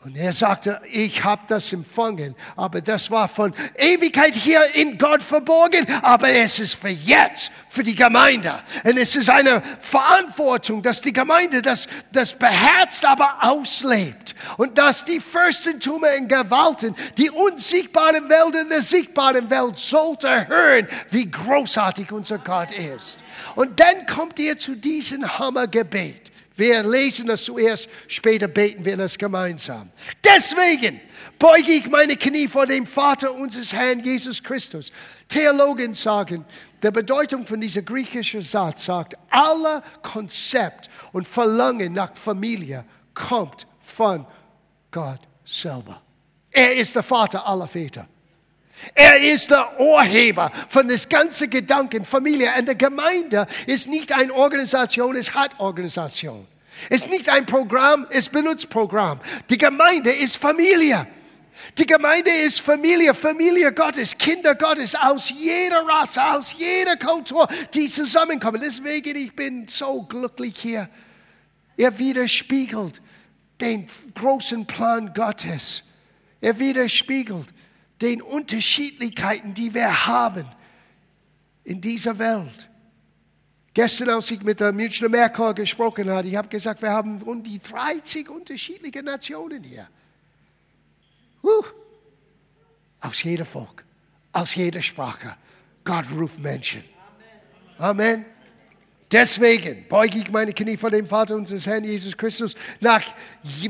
Und 0.04 0.16
er 0.16 0.32
sagte, 0.32 0.80
ich 0.92 1.24
habe 1.24 1.42
das 1.48 1.72
empfangen, 1.72 2.36
aber 2.54 2.80
das 2.80 3.10
war 3.10 3.26
von 3.26 3.52
Ewigkeit 3.74 4.36
hier 4.36 4.72
in 4.76 4.96
Gott 4.96 5.20
verborgen, 5.24 5.84
aber 6.02 6.28
es 6.28 6.60
ist 6.60 6.76
für 6.76 6.88
jetzt, 6.88 7.50
für 7.68 7.82
die 7.82 7.96
Gemeinde. 7.96 8.62
Und 8.84 8.96
es 8.96 9.16
ist 9.16 9.28
eine 9.28 9.60
Verantwortung, 9.80 10.82
dass 10.82 11.00
die 11.00 11.12
Gemeinde 11.12 11.62
das, 11.62 11.88
das 12.12 12.32
beherzt, 12.32 13.04
aber 13.04 13.38
auslebt. 13.40 14.36
Und 14.56 14.78
dass 14.78 15.04
die 15.04 15.18
Fürstentumer 15.18 16.12
in 16.12 16.28
Gewalten, 16.28 16.94
die 17.18 17.30
unsichtbare 17.30 18.28
Welt 18.28 18.54
in 18.54 18.68
der 18.68 18.82
sichtbaren 18.82 19.50
Welt 19.50 19.76
sollte 19.76 20.46
hören, 20.46 20.86
wie 21.10 21.28
großartig 21.28 22.12
unser 22.12 22.38
Gott 22.38 22.70
ist. 22.70 23.18
Und 23.56 23.80
dann 23.80 24.06
kommt 24.06 24.38
ihr 24.38 24.56
zu 24.56 24.76
diesem 24.76 25.38
Hammergebet. 25.40 26.30
Wir 26.58 26.82
lesen 26.82 27.28
das 27.28 27.44
zuerst, 27.44 27.88
später 28.08 28.48
beten 28.48 28.84
wir 28.84 28.96
das 28.96 29.16
gemeinsam. 29.16 29.90
Deswegen 30.24 31.00
beuge 31.38 31.70
ich 31.70 31.88
meine 31.88 32.16
Knie 32.16 32.48
vor 32.48 32.66
dem 32.66 32.84
Vater 32.84 33.32
unseres 33.32 33.72
Herrn 33.72 34.00
Jesus 34.00 34.42
Christus. 34.42 34.90
Theologen 35.28 35.94
sagen, 35.94 36.44
der 36.82 36.90
Bedeutung 36.90 37.46
von 37.46 37.60
dieser 37.60 37.82
griechischen 37.82 38.42
Satz 38.42 38.86
sagt, 38.86 39.16
aller 39.30 39.84
Konzept 40.02 40.90
und 41.12 41.28
Verlangen 41.28 41.92
nach 41.92 42.16
Familie 42.16 42.84
kommt 43.14 43.68
von 43.80 44.26
Gott 44.90 45.20
selber. 45.44 46.02
Er 46.50 46.74
ist 46.74 46.96
der 46.96 47.04
Vater 47.04 47.46
aller 47.46 47.68
Väter. 47.68 48.08
Er 48.94 49.18
ist 49.18 49.50
der 49.50 49.78
Urheber 49.80 50.50
von 50.68 50.88
das 50.88 51.08
ganze 51.08 51.48
Gedanken 51.48 52.04
Familie. 52.04 52.50
Und 52.58 52.68
die 52.68 52.78
Gemeinde 52.78 53.46
ist 53.66 53.88
nicht 53.88 54.12
eine 54.12 54.32
Organisation, 54.32 55.16
es 55.16 55.34
hat 55.34 55.58
Organisation. 55.58 56.46
Es 56.88 57.02
ist 57.02 57.10
nicht 57.10 57.28
ein 57.28 57.44
Programm, 57.44 58.06
es 58.10 58.28
benutzt 58.28 58.70
Programm. 58.70 59.20
Die 59.50 59.58
Gemeinde 59.58 60.12
ist 60.12 60.36
Familie. 60.36 61.06
Die 61.76 61.86
Gemeinde 61.86 62.30
ist 62.30 62.60
Familie, 62.60 63.14
Familie 63.14 63.72
Gottes, 63.72 64.16
Kinder 64.16 64.54
Gottes 64.54 64.94
aus 64.94 65.30
jeder 65.30 65.84
Rasse, 65.86 66.22
aus 66.24 66.54
jeder 66.56 66.96
Kultur, 66.96 67.48
die 67.74 67.88
zusammenkommen. 67.88 68.60
Deswegen, 68.64 69.16
ich 69.16 69.34
bin 69.34 69.66
so 69.66 70.02
glücklich 70.02 70.56
hier. 70.56 70.88
Er 71.76 71.98
widerspiegelt 71.98 73.00
den 73.60 73.88
großen 74.14 74.66
Plan 74.66 75.12
Gottes. 75.14 75.82
Er 76.40 76.58
widerspiegelt 76.58 77.48
den 78.00 78.22
Unterschiedlichkeiten, 78.22 79.54
die 79.54 79.74
wir 79.74 80.06
haben 80.06 80.46
in 81.64 81.80
dieser 81.80 82.18
Welt. 82.18 82.68
Gestern, 83.74 84.10
als 84.10 84.30
ich 84.30 84.42
mit 84.42 84.60
der 84.60 84.72
Münchner 84.72 85.08
Merkur 85.08 85.54
gesprochen 85.54 86.10
habe, 86.10 86.26
ich 86.26 86.36
habe 86.36 86.48
gesagt, 86.48 86.82
wir 86.82 86.90
haben 86.90 87.22
um 87.22 87.42
die 87.42 87.60
30 87.60 88.28
unterschiedliche 88.28 89.02
Nationen 89.02 89.62
hier. 89.62 89.88
Huh. 91.42 91.64
Aus 93.00 93.22
jeder 93.22 93.44
Volk, 93.44 93.84
aus 94.32 94.54
jeder 94.54 94.82
Sprache. 94.82 95.36
Gott 95.84 96.06
ruft 96.12 96.40
Menschen. 96.40 96.82
Amen. 97.78 98.16
Amen. 98.16 98.37
Deswegen 99.10 99.86
beuge 99.88 100.18
ich 100.18 100.30
meine 100.30 100.52
Knie 100.52 100.76
vor 100.76 100.90
dem 100.90 101.06
Vater 101.06 101.34
unseres 101.34 101.66
Herrn 101.66 101.82
Jesus 101.82 102.14
Christus, 102.14 102.54
nach 102.80 103.00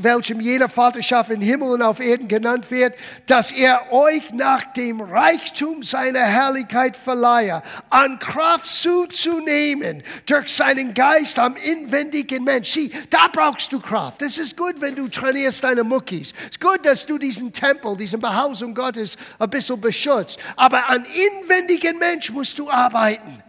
welchem 0.01 0.41
jeder 0.41 0.67
Vaterschaft 0.67 1.31
im 1.31 1.39
Himmel 1.39 1.69
und 1.69 1.81
auf 1.81 2.01
Erden 2.01 2.27
genannt 2.27 2.69
wird, 2.69 2.93
dass 3.25 3.53
er 3.53 3.93
euch 3.93 4.33
nach 4.33 4.73
dem 4.73 4.99
Reichtum 4.99 5.81
seiner 5.81 6.23
Herrlichkeit 6.23 6.97
verleihe, 6.97 7.63
an 7.89 8.19
Kraft 8.19 8.65
zuzunehmen 8.65 10.03
durch 10.25 10.49
seinen 10.49 10.93
Geist 10.93 11.39
am 11.39 11.55
inwendigen 11.55 12.43
Mensch. 12.43 12.71
Sieh, 12.71 12.91
da 13.09 13.29
brauchst 13.31 13.71
du 13.71 13.79
Kraft. 13.79 14.21
Das 14.21 14.37
ist 14.37 14.57
gut, 14.57 14.81
wenn 14.81 14.95
du 14.95 15.07
trainierst 15.07 15.63
deine 15.63 15.85
Muckis. 15.85 16.33
Es 16.41 16.49
ist 16.49 16.61
gut, 16.61 16.85
dass 16.85 17.05
du 17.05 17.17
diesen 17.17 17.53
Tempel, 17.53 17.95
diesen 17.95 18.19
Behausung 18.19 18.75
Gottes 18.75 19.15
ein 19.39 19.49
bisschen 19.49 19.79
beschützt. 19.79 20.37
Aber 20.57 20.89
an 20.89 21.05
inwendigen 21.05 21.97
Mensch 21.97 22.29
musst 22.29 22.59
du 22.59 22.69
arbeiten. 22.69 23.41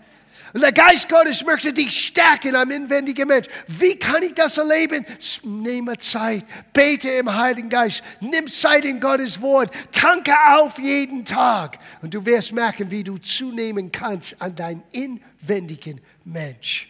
Und 0.53 0.63
der 0.63 0.73
Geist 0.73 1.09
Gottes 1.09 1.45
möchte 1.45 1.73
dich 1.73 2.07
stärken 2.07 2.57
am 2.57 2.71
inwendigen 2.71 3.29
Mensch. 3.29 3.47
Wie 3.69 3.97
kann 3.97 4.23
ich 4.23 4.35
das 4.35 4.59
erleben? 4.59 5.07
Nehme 5.45 5.97
Zeit, 5.99 6.45
bete 6.73 7.11
im 7.11 7.33
Heiligen 7.33 7.69
Geist, 7.69 8.03
nimm 8.21 8.49
Zeit 8.49 8.85
in 8.85 9.01
Gottes 9.01 9.41
Wort, 9.41 9.73
tanke 9.93 10.35
auf 10.49 10.79
jeden 10.79 11.25
Tag. 11.25 11.79
Und 12.03 12.15
du 12.15 12.25
wirst 12.27 12.53
merken, 12.53 12.91
wie 12.91 13.05
du 13.05 13.19
zunehmen 13.19 13.93
kannst 13.93 14.41
an 14.41 14.55
deinen 14.55 14.83
inwendigen 14.91 16.01
Mensch. 16.25 16.89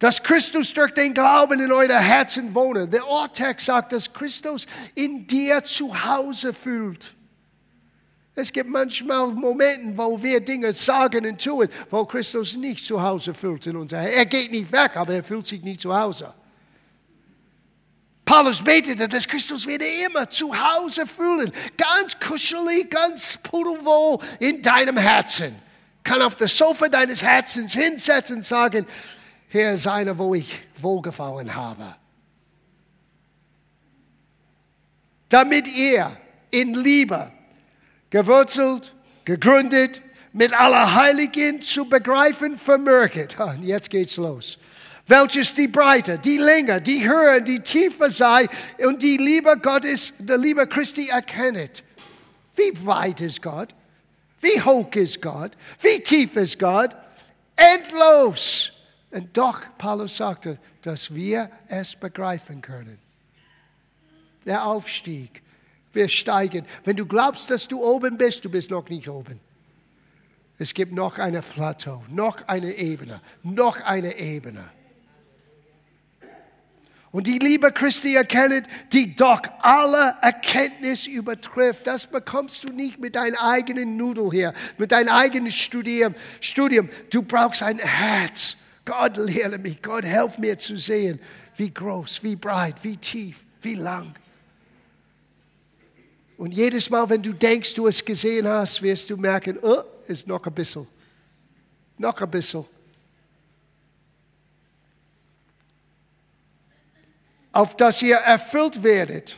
Dass 0.00 0.22
Christus 0.22 0.74
durch 0.74 0.94
den 0.94 1.12
Glauben 1.12 1.60
in 1.60 1.72
euer 1.72 1.98
Herzen 1.98 2.54
wohne. 2.54 2.86
Der 2.88 3.06
Ortext 3.06 3.66
sagt, 3.66 3.92
dass 3.92 4.12
Christus 4.12 4.66
in 4.94 5.26
dir 5.26 5.62
zu 5.64 6.04
Hause 6.04 6.54
fühlt. 6.54 7.14
Es 8.40 8.52
gibt 8.52 8.70
manchmal 8.70 9.26
Momente, 9.32 9.98
wo 9.98 10.22
wir 10.22 10.38
Dinge 10.38 10.72
sagen 10.72 11.26
und 11.26 11.42
tun, 11.42 11.68
wo 11.90 12.04
Christus 12.04 12.56
nicht 12.56 12.84
zu 12.84 13.02
Hause 13.02 13.34
fühlt 13.34 13.66
in 13.66 13.74
Herz. 13.74 14.14
Er 14.14 14.26
geht 14.26 14.52
nicht 14.52 14.70
weg, 14.70 14.96
aber 14.96 15.14
er 15.14 15.24
fühlt 15.24 15.44
sich 15.44 15.60
nicht 15.60 15.80
zu 15.80 15.92
Hause. 15.92 16.32
Paulus 18.24 18.62
betete, 18.62 19.08
dass 19.08 19.26
Christus 19.26 19.66
wieder 19.66 19.86
immer 20.06 20.30
zu 20.30 20.54
Hause 20.54 21.04
fühlen. 21.04 21.50
Ganz 21.76 22.16
kuschelig, 22.20 22.88
ganz 22.88 23.36
pudelwohl 23.38 24.18
in 24.38 24.62
deinem 24.62 24.98
Herzen. 24.98 25.56
Kann 26.04 26.22
auf 26.22 26.36
das 26.36 26.56
Sofa 26.56 26.88
deines 26.88 27.20
Herzens 27.20 27.72
hinsetzen 27.72 28.36
und 28.36 28.44
sagen, 28.44 28.86
hier 29.48 29.72
ist 29.72 29.88
einer, 29.88 30.16
wo 30.16 30.36
ich 30.36 30.62
wohlgefallen 30.76 31.52
habe. 31.52 31.96
Damit 35.28 35.66
ihr 35.66 36.16
in 36.52 36.74
Liebe 36.74 37.32
gewurzelt, 38.10 38.94
gegründet, 39.24 40.02
mit 40.32 40.52
aller 40.52 40.94
Heiligen 40.94 41.60
zu 41.60 41.88
begreifen 41.88 42.56
vermöget. 42.56 43.38
Und 43.38 43.64
jetzt 43.64 43.90
geht's 43.90 44.16
los. 44.16 44.58
Welches 45.06 45.54
die 45.54 45.68
Breite, 45.68 46.18
die 46.18 46.36
Länge, 46.36 46.82
die 46.82 47.08
Höhe, 47.08 47.40
die 47.40 47.60
Tiefe 47.60 48.10
sei 48.10 48.46
und 48.78 49.02
die 49.02 49.16
Liebe 49.16 49.56
Gottes, 49.56 50.12
die 50.18 50.34
Liebe 50.34 50.66
Christi 50.66 51.08
erkennet. 51.08 51.82
Wie 52.54 52.86
weit 52.86 53.22
ist 53.22 53.40
Gott? 53.40 53.74
Wie 54.40 54.60
hoch 54.60 54.90
ist 54.94 55.22
Gott? 55.22 55.52
Wie 55.80 56.00
tief 56.02 56.36
ist 56.36 56.58
Gott? 56.58 56.94
Endlos. 57.56 58.72
Und 59.10 59.36
doch, 59.36 59.62
Paulus 59.78 60.16
sagte, 60.16 60.58
dass 60.82 61.12
wir 61.14 61.50
es 61.68 61.96
begreifen 61.96 62.60
können. 62.60 62.98
Der 64.44 64.66
Aufstieg 64.66 65.42
wir 65.92 66.08
steigen. 66.08 66.66
Wenn 66.84 66.96
du 66.96 67.06
glaubst, 67.06 67.50
dass 67.50 67.68
du 67.68 67.82
oben 67.82 68.18
bist, 68.18 68.44
du 68.44 68.50
bist 68.50 68.70
noch 68.70 68.88
nicht 68.88 69.08
oben. 69.08 69.40
Es 70.58 70.74
gibt 70.74 70.92
noch 70.92 71.18
eine 71.18 71.40
Plateau, 71.40 72.02
noch 72.08 72.48
eine 72.48 72.72
Ebene, 72.72 73.20
noch 73.42 73.80
eine 73.80 74.18
Ebene. 74.18 74.64
Und 77.10 77.26
die 77.26 77.38
Liebe 77.38 77.72
Christi 77.72 78.16
erkennt, 78.16 78.66
die 78.92 79.16
doch 79.16 79.40
alle 79.60 80.16
Erkenntnis 80.20 81.06
übertrifft. 81.06 81.86
Das 81.86 82.06
bekommst 82.06 82.64
du 82.64 82.68
nicht 82.68 82.98
mit 82.98 83.16
deinem 83.16 83.36
eigenen 83.36 83.96
Nudel 83.96 84.30
hier, 84.30 84.52
mit 84.76 84.92
deinem 84.92 85.08
eigenen 85.08 85.50
Studium. 85.50 86.14
Studium. 86.40 86.90
Du 87.10 87.22
brauchst 87.22 87.62
ein 87.62 87.78
Herz. 87.78 88.56
Gott 88.84 89.16
lehre 89.16 89.58
mich, 89.58 89.80
Gott 89.80 90.04
helf 90.04 90.38
mir 90.38 90.58
zu 90.58 90.76
sehen, 90.76 91.18
wie 91.56 91.72
groß, 91.72 92.22
wie 92.22 92.36
breit, 92.36 92.76
wie 92.82 92.96
tief, 92.96 93.44
wie 93.62 93.74
lang. 93.74 94.14
Und 96.38 96.52
jedes 96.52 96.88
Mal, 96.88 97.08
wenn 97.10 97.20
du 97.20 97.32
denkst, 97.32 97.74
du 97.74 97.88
es 97.88 98.02
gesehen 98.02 98.46
hast, 98.46 98.80
wirst 98.80 99.10
du 99.10 99.16
merken, 99.16 99.58
oh, 99.60 99.82
ist 100.06 100.28
noch 100.28 100.46
ein 100.46 100.54
bisschen. 100.54 100.86
Noch 101.98 102.18
ein 102.20 102.30
bisschen. 102.30 102.64
Auf 107.50 107.76
dass 107.76 108.00
ihr 108.02 108.16
erfüllt 108.16 108.80
werdet. 108.84 109.36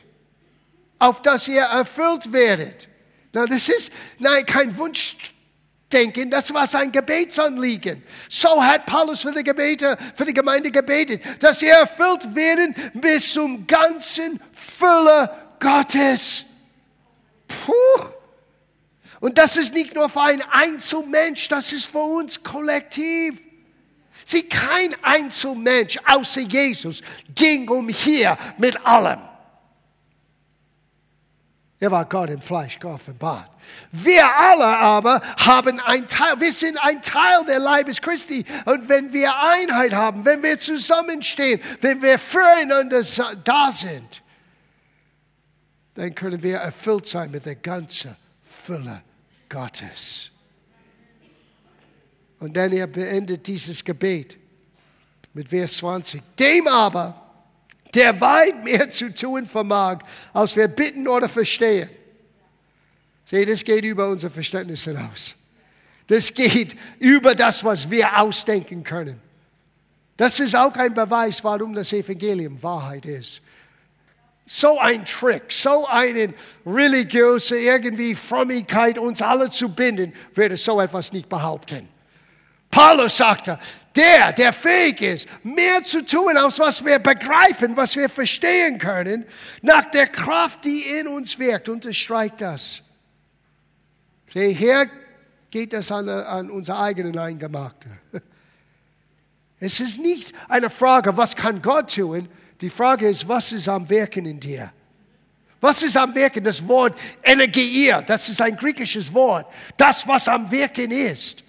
Auf 0.98 1.22
dass 1.22 1.48
ihr 1.48 1.62
erfüllt 1.62 2.30
werdet. 2.32 2.86
Na, 3.32 3.46
das 3.46 3.70
ist 3.70 3.90
nein, 4.18 4.44
kein 4.44 4.76
Wunschdenken, 4.76 6.30
das 6.30 6.52
war 6.52 6.66
sein 6.66 6.92
Gebetsanliegen. 6.92 8.02
So 8.28 8.62
hat 8.62 8.84
Paulus 8.84 9.22
für 9.22 9.32
die, 9.32 9.42
Gebete, 9.42 9.96
für 10.14 10.26
die 10.26 10.34
Gemeinde 10.34 10.70
gebetet, 10.70 11.22
dass 11.38 11.62
ihr 11.62 11.72
erfüllt 11.72 12.34
werden 12.34 12.74
bis 12.92 13.32
zum 13.32 13.66
ganzen 13.66 14.38
Fülle 14.52 15.30
Gottes. 15.58 16.44
Puh. 17.64 18.06
Und 19.20 19.36
das 19.36 19.56
ist 19.56 19.74
nicht 19.74 19.94
nur 19.94 20.08
für 20.08 20.22
einen 20.22 20.42
Einzelmensch, 20.42 21.48
das 21.48 21.72
ist 21.72 21.86
für 21.86 21.98
uns 21.98 22.42
kollektiv. 22.42 23.40
Sieh, 24.24 24.44
kein 24.44 24.94
Einzelmensch 25.02 25.98
außer 26.06 26.40
Jesus 26.40 27.02
ging 27.34 27.68
umher 27.68 28.38
mit 28.58 28.84
allem. 28.86 29.20
Er 31.80 31.90
war 31.90 32.04
Gott 32.04 32.28
im 32.28 32.42
Fleisch 32.42 32.78
geoffenbart. 32.78 33.50
Wir 33.90 34.24
alle 34.24 34.66
aber 34.66 35.22
haben 35.38 35.80
ein 35.80 36.06
Teil, 36.06 36.38
wir 36.38 36.52
sind 36.52 36.78
ein 36.78 37.00
Teil 37.00 37.44
der 37.46 37.58
Leibes 37.58 38.02
Christi. 38.02 38.44
Und 38.66 38.88
wenn 38.88 39.12
wir 39.14 39.34
Einheit 39.40 39.94
haben, 39.94 40.24
wenn 40.26 40.42
wir 40.42 40.58
zusammenstehen, 40.58 41.60
wenn 41.80 42.02
wir 42.02 42.18
füreinander 42.18 43.02
da 43.44 43.70
sind, 43.70 44.22
dann 45.94 46.14
können 46.14 46.42
wir 46.42 46.58
erfüllt 46.58 47.06
sein 47.06 47.30
mit 47.30 47.46
der 47.46 47.56
ganzen 47.56 48.16
Fülle 48.42 49.02
Gottes. 49.48 50.30
Und 52.38 52.56
dann 52.56 52.72
er 52.72 52.86
beendet 52.86 53.46
dieses 53.46 53.84
Gebet 53.84 54.36
mit 55.34 55.48
Vers 55.48 55.74
20. 55.74 56.22
Dem 56.38 56.66
aber, 56.66 57.20
der 57.94 58.20
weit 58.20 58.64
mehr 58.64 58.88
zu 58.88 59.12
tun 59.12 59.46
vermag, 59.46 59.98
als 60.32 60.56
wir 60.56 60.68
bitten 60.68 61.06
oder 61.06 61.28
verstehen. 61.28 61.88
Seht, 63.24 63.48
das 63.48 63.62
geht 63.62 63.84
über 63.84 64.08
unser 64.08 64.30
Verständnis 64.30 64.84
hinaus. 64.84 65.34
Das 66.06 66.32
geht 66.34 66.76
über 66.98 67.34
das, 67.34 67.62
was 67.62 67.88
wir 67.88 68.20
ausdenken 68.20 68.82
können. 68.82 69.20
Das 70.16 70.40
ist 70.40 70.56
auch 70.56 70.74
ein 70.74 70.92
Beweis, 70.92 71.42
warum 71.44 71.72
das 71.72 71.92
Evangelium 71.92 72.60
Wahrheit 72.62 73.06
ist. 73.06 73.40
So 74.52 74.80
ein 74.80 75.04
Trick, 75.04 75.52
so 75.52 75.86
eine 75.86 76.34
religiöse 76.66 77.56
irgendwie 77.56 78.16
Frömmigkeit, 78.16 78.98
uns 78.98 79.22
alle 79.22 79.48
zu 79.48 79.68
binden, 79.68 80.12
würde 80.34 80.56
so 80.56 80.80
etwas 80.80 81.12
nicht 81.12 81.28
behaupten. 81.28 81.88
Paulus 82.68 83.16
sagte, 83.16 83.60
der, 83.94 84.32
der 84.32 84.52
fähig 84.52 85.02
ist, 85.02 85.28
mehr 85.44 85.84
zu 85.84 86.04
tun, 86.04 86.36
als 86.36 86.58
was 86.58 86.84
wir 86.84 86.98
begreifen, 86.98 87.76
was 87.76 87.94
wir 87.94 88.08
verstehen 88.08 88.78
können, 88.78 89.24
nach 89.62 89.84
der 89.84 90.08
Kraft, 90.08 90.64
die 90.64 90.82
in 90.98 91.06
uns 91.06 91.38
wirkt, 91.38 91.68
unterstreicht 91.68 92.40
das. 92.40 92.82
Hier 94.26 94.90
geht 95.52 95.72
es 95.74 95.92
an, 95.92 96.08
an 96.08 96.50
unser 96.50 96.80
eigenen 96.80 97.16
Eingemachte. 97.16 97.88
Es 99.62 99.78
ist 99.78 100.00
nicht 100.00 100.32
eine 100.48 100.70
Frage, 100.70 101.18
was 101.18 101.36
kann 101.36 101.60
Gott 101.60 101.94
tun? 101.94 102.30
Die 102.60 102.70
Frage 102.70 103.08
ist, 103.08 103.26
was 103.26 103.52
ist 103.52 103.68
am 103.68 103.88
Wirken 103.88 104.26
in 104.26 104.38
dir? 104.38 104.72
Was 105.60 105.82
ist 105.82 105.96
am 105.96 106.14
Wirken? 106.14 106.42
Das 106.42 106.66
Wort 106.66 106.98
Energie, 107.22 107.92
das 108.06 108.28
ist 108.28 108.40
ein 108.40 108.56
griechisches 108.56 109.12
Wort. 109.12 109.46
Das, 109.76 110.06
was 110.06 110.28
am 110.28 110.50
Wirken 110.50 110.90
ist. 110.90 111.44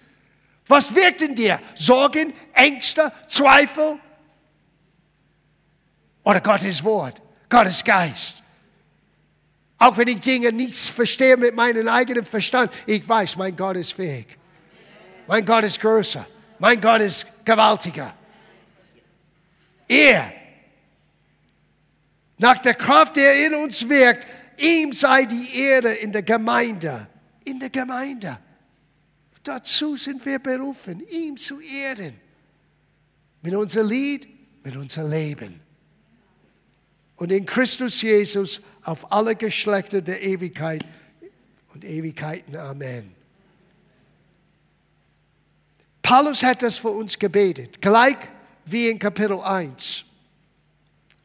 Was 0.67 0.93
wirkt 0.93 1.21
in 1.21 1.35
dir? 1.35 1.59
Sorgen, 1.75 2.33
Ängste, 2.53 3.11
Zweifel? 3.27 3.99
Oder 6.23 6.39
Gottes 6.39 6.83
Wort, 6.83 7.21
Gottes 7.49 7.83
Geist? 7.83 8.41
Auch 9.77 9.97
wenn 9.97 10.07
ich 10.07 10.19
Dinge 10.21 10.51
nicht 10.51 10.75
verstehe 10.75 11.35
mit 11.35 11.55
meinem 11.55 11.87
eigenen 11.87 12.23
Verstand, 12.23 12.71
ich 12.85 13.07
weiß, 13.07 13.35
mein 13.35 13.55
Gott 13.55 13.75
ist 13.77 13.93
fähig. 13.93 14.37
Mein 15.27 15.45
Gott 15.45 15.63
ist 15.63 15.79
größer. 15.79 16.25
Mein 16.59 16.79
Gott 16.79 17.01
ist 17.01 17.25
gewaltiger. 17.43 18.13
Er, 19.87 20.31
nach 22.41 22.57
der 22.57 22.73
Kraft, 22.73 23.17
der 23.17 23.45
in 23.45 23.53
uns 23.53 23.87
wirkt, 23.87 24.27
ihm 24.57 24.93
sei 24.93 25.25
die 25.25 25.55
Erde 25.55 25.93
in 25.93 26.11
der 26.11 26.23
Gemeinde. 26.23 27.07
In 27.45 27.59
der 27.59 27.69
Gemeinde. 27.69 28.39
Dazu 29.43 29.95
sind 29.95 30.25
wir 30.25 30.39
berufen, 30.39 31.01
ihm 31.07 31.37
zu 31.37 31.59
ehren. 31.59 32.19
Mit 33.43 33.53
unser 33.53 33.83
Lied, 33.83 34.27
mit 34.63 34.75
unser 34.75 35.07
Leben. 35.07 35.61
Und 37.15 37.31
in 37.31 37.45
Christus 37.45 38.01
Jesus 38.01 38.59
auf 38.83 39.11
alle 39.11 39.35
Geschlechter 39.35 40.01
der 40.01 40.23
Ewigkeit 40.23 40.83
und 41.75 41.85
Ewigkeiten. 41.85 42.55
Amen. 42.55 43.15
Paulus 46.01 46.41
hat 46.41 46.63
das 46.63 46.77
für 46.77 46.89
uns 46.89 47.19
gebetet, 47.19 47.79
gleich 47.81 48.17
wie 48.65 48.89
in 48.89 48.97
Kapitel 48.97 49.39
1, 49.39 50.05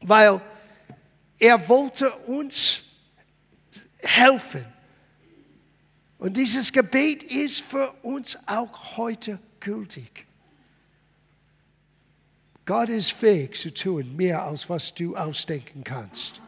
weil 0.00 0.42
er 1.38 1.68
wollte 1.68 2.12
uns 2.26 2.82
helfen. 3.98 4.64
Und 6.18 6.36
dieses 6.36 6.72
Gebet 6.72 7.22
ist 7.22 7.60
für 7.60 7.92
uns 8.02 8.38
auch 8.46 8.96
heute 8.96 9.38
gültig. 9.60 10.26
Gott 12.64 12.88
ist 12.88 13.12
fähig 13.12 13.54
zu 13.60 13.72
tun, 13.72 14.16
mehr 14.16 14.42
als 14.42 14.68
was 14.68 14.92
du 14.92 15.14
ausdenken 15.14 15.84
kannst. 15.84 16.40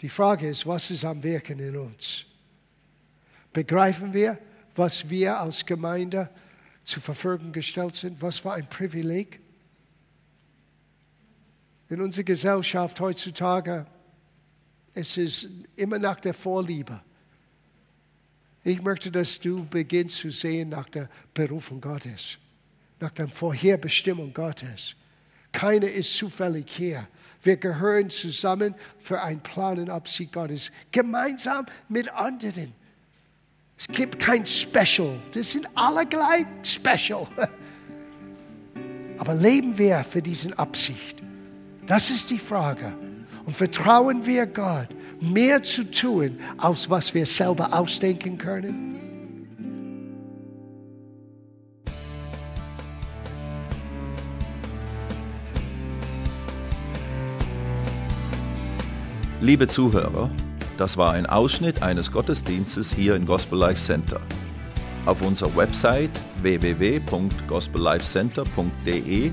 Die 0.00 0.08
Frage 0.08 0.48
ist, 0.48 0.66
was 0.66 0.90
ist 0.90 1.04
am 1.04 1.22
Wirken 1.22 1.58
in 1.58 1.76
uns? 1.76 2.24
Begreifen 3.52 4.12
wir, 4.12 4.38
was 4.76 5.08
wir 5.10 5.40
als 5.40 5.66
Gemeinde 5.66 6.30
zur 6.84 7.02
Verfügung 7.02 7.52
gestellt 7.52 7.96
sind. 7.96 8.22
Was 8.22 8.38
für 8.38 8.52
ein 8.52 8.68
Privileg. 8.68 9.40
In 11.88 12.00
unserer 12.02 12.24
Gesellschaft 12.24 13.00
heutzutage, 13.00 13.86
es 14.94 15.16
ist 15.16 15.48
immer 15.76 15.98
nach 15.98 16.20
der 16.20 16.34
Vorliebe. 16.34 17.00
Ich 18.64 18.82
möchte, 18.82 19.10
dass 19.10 19.38
du 19.40 19.64
beginnst 19.64 20.16
zu 20.16 20.30
sehen 20.30 20.68
nach 20.70 20.88
der 20.88 21.08
Berufung 21.32 21.80
Gottes, 21.80 22.36
nach 23.00 23.10
der 23.10 23.28
Vorherbestimmung 23.28 24.34
Gottes. 24.34 24.94
Keiner 25.52 25.88
ist 25.88 26.14
zufällig 26.16 26.68
hier. 26.68 27.08
Wir 27.42 27.56
gehören 27.56 28.10
zusammen 28.10 28.74
für 28.98 29.22
einen 29.22 29.40
Plan 29.40 29.78
und 29.78 29.88
Absicht 29.88 30.32
Gottes, 30.32 30.70
gemeinsam 30.90 31.64
mit 31.88 32.12
anderen. 32.12 32.74
Es 33.78 33.86
gibt 33.86 34.18
kein 34.18 34.44
Special. 34.44 35.18
Das 35.32 35.52
sind 35.52 35.68
alle 35.74 36.04
gleich 36.04 36.44
Special. 36.64 37.26
Aber 39.18 39.34
leben 39.34 39.78
wir 39.78 40.04
für 40.04 40.20
diesen 40.20 40.52
Absicht? 40.54 41.17
Das 41.88 42.10
ist 42.10 42.30
die 42.30 42.38
Frage. 42.38 42.92
Und 43.46 43.56
vertrauen 43.56 44.26
wir 44.26 44.46
Gott, 44.46 44.88
mehr 45.20 45.62
zu 45.62 45.90
tun, 45.90 46.38
als 46.58 46.90
was 46.90 47.14
wir 47.14 47.24
selber 47.24 47.72
ausdenken 47.72 48.36
können? 48.36 48.84
Liebe 59.40 59.66
Zuhörer, 59.66 60.28
das 60.76 60.98
war 60.98 61.14
ein 61.14 61.24
Ausschnitt 61.24 61.80
eines 61.80 62.12
Gottesdienstes 62.12 62.92
hier 62.92 63.16
im 63.16 63.24
Gospel 63.24 63.58
Life 63.58 63.80
Center. 63.80 64.20
Auf 65.06 65.22
unserer 65.22 65.56
Website 65.56 66.10
www.gospellifecenter.de 66.42 69.32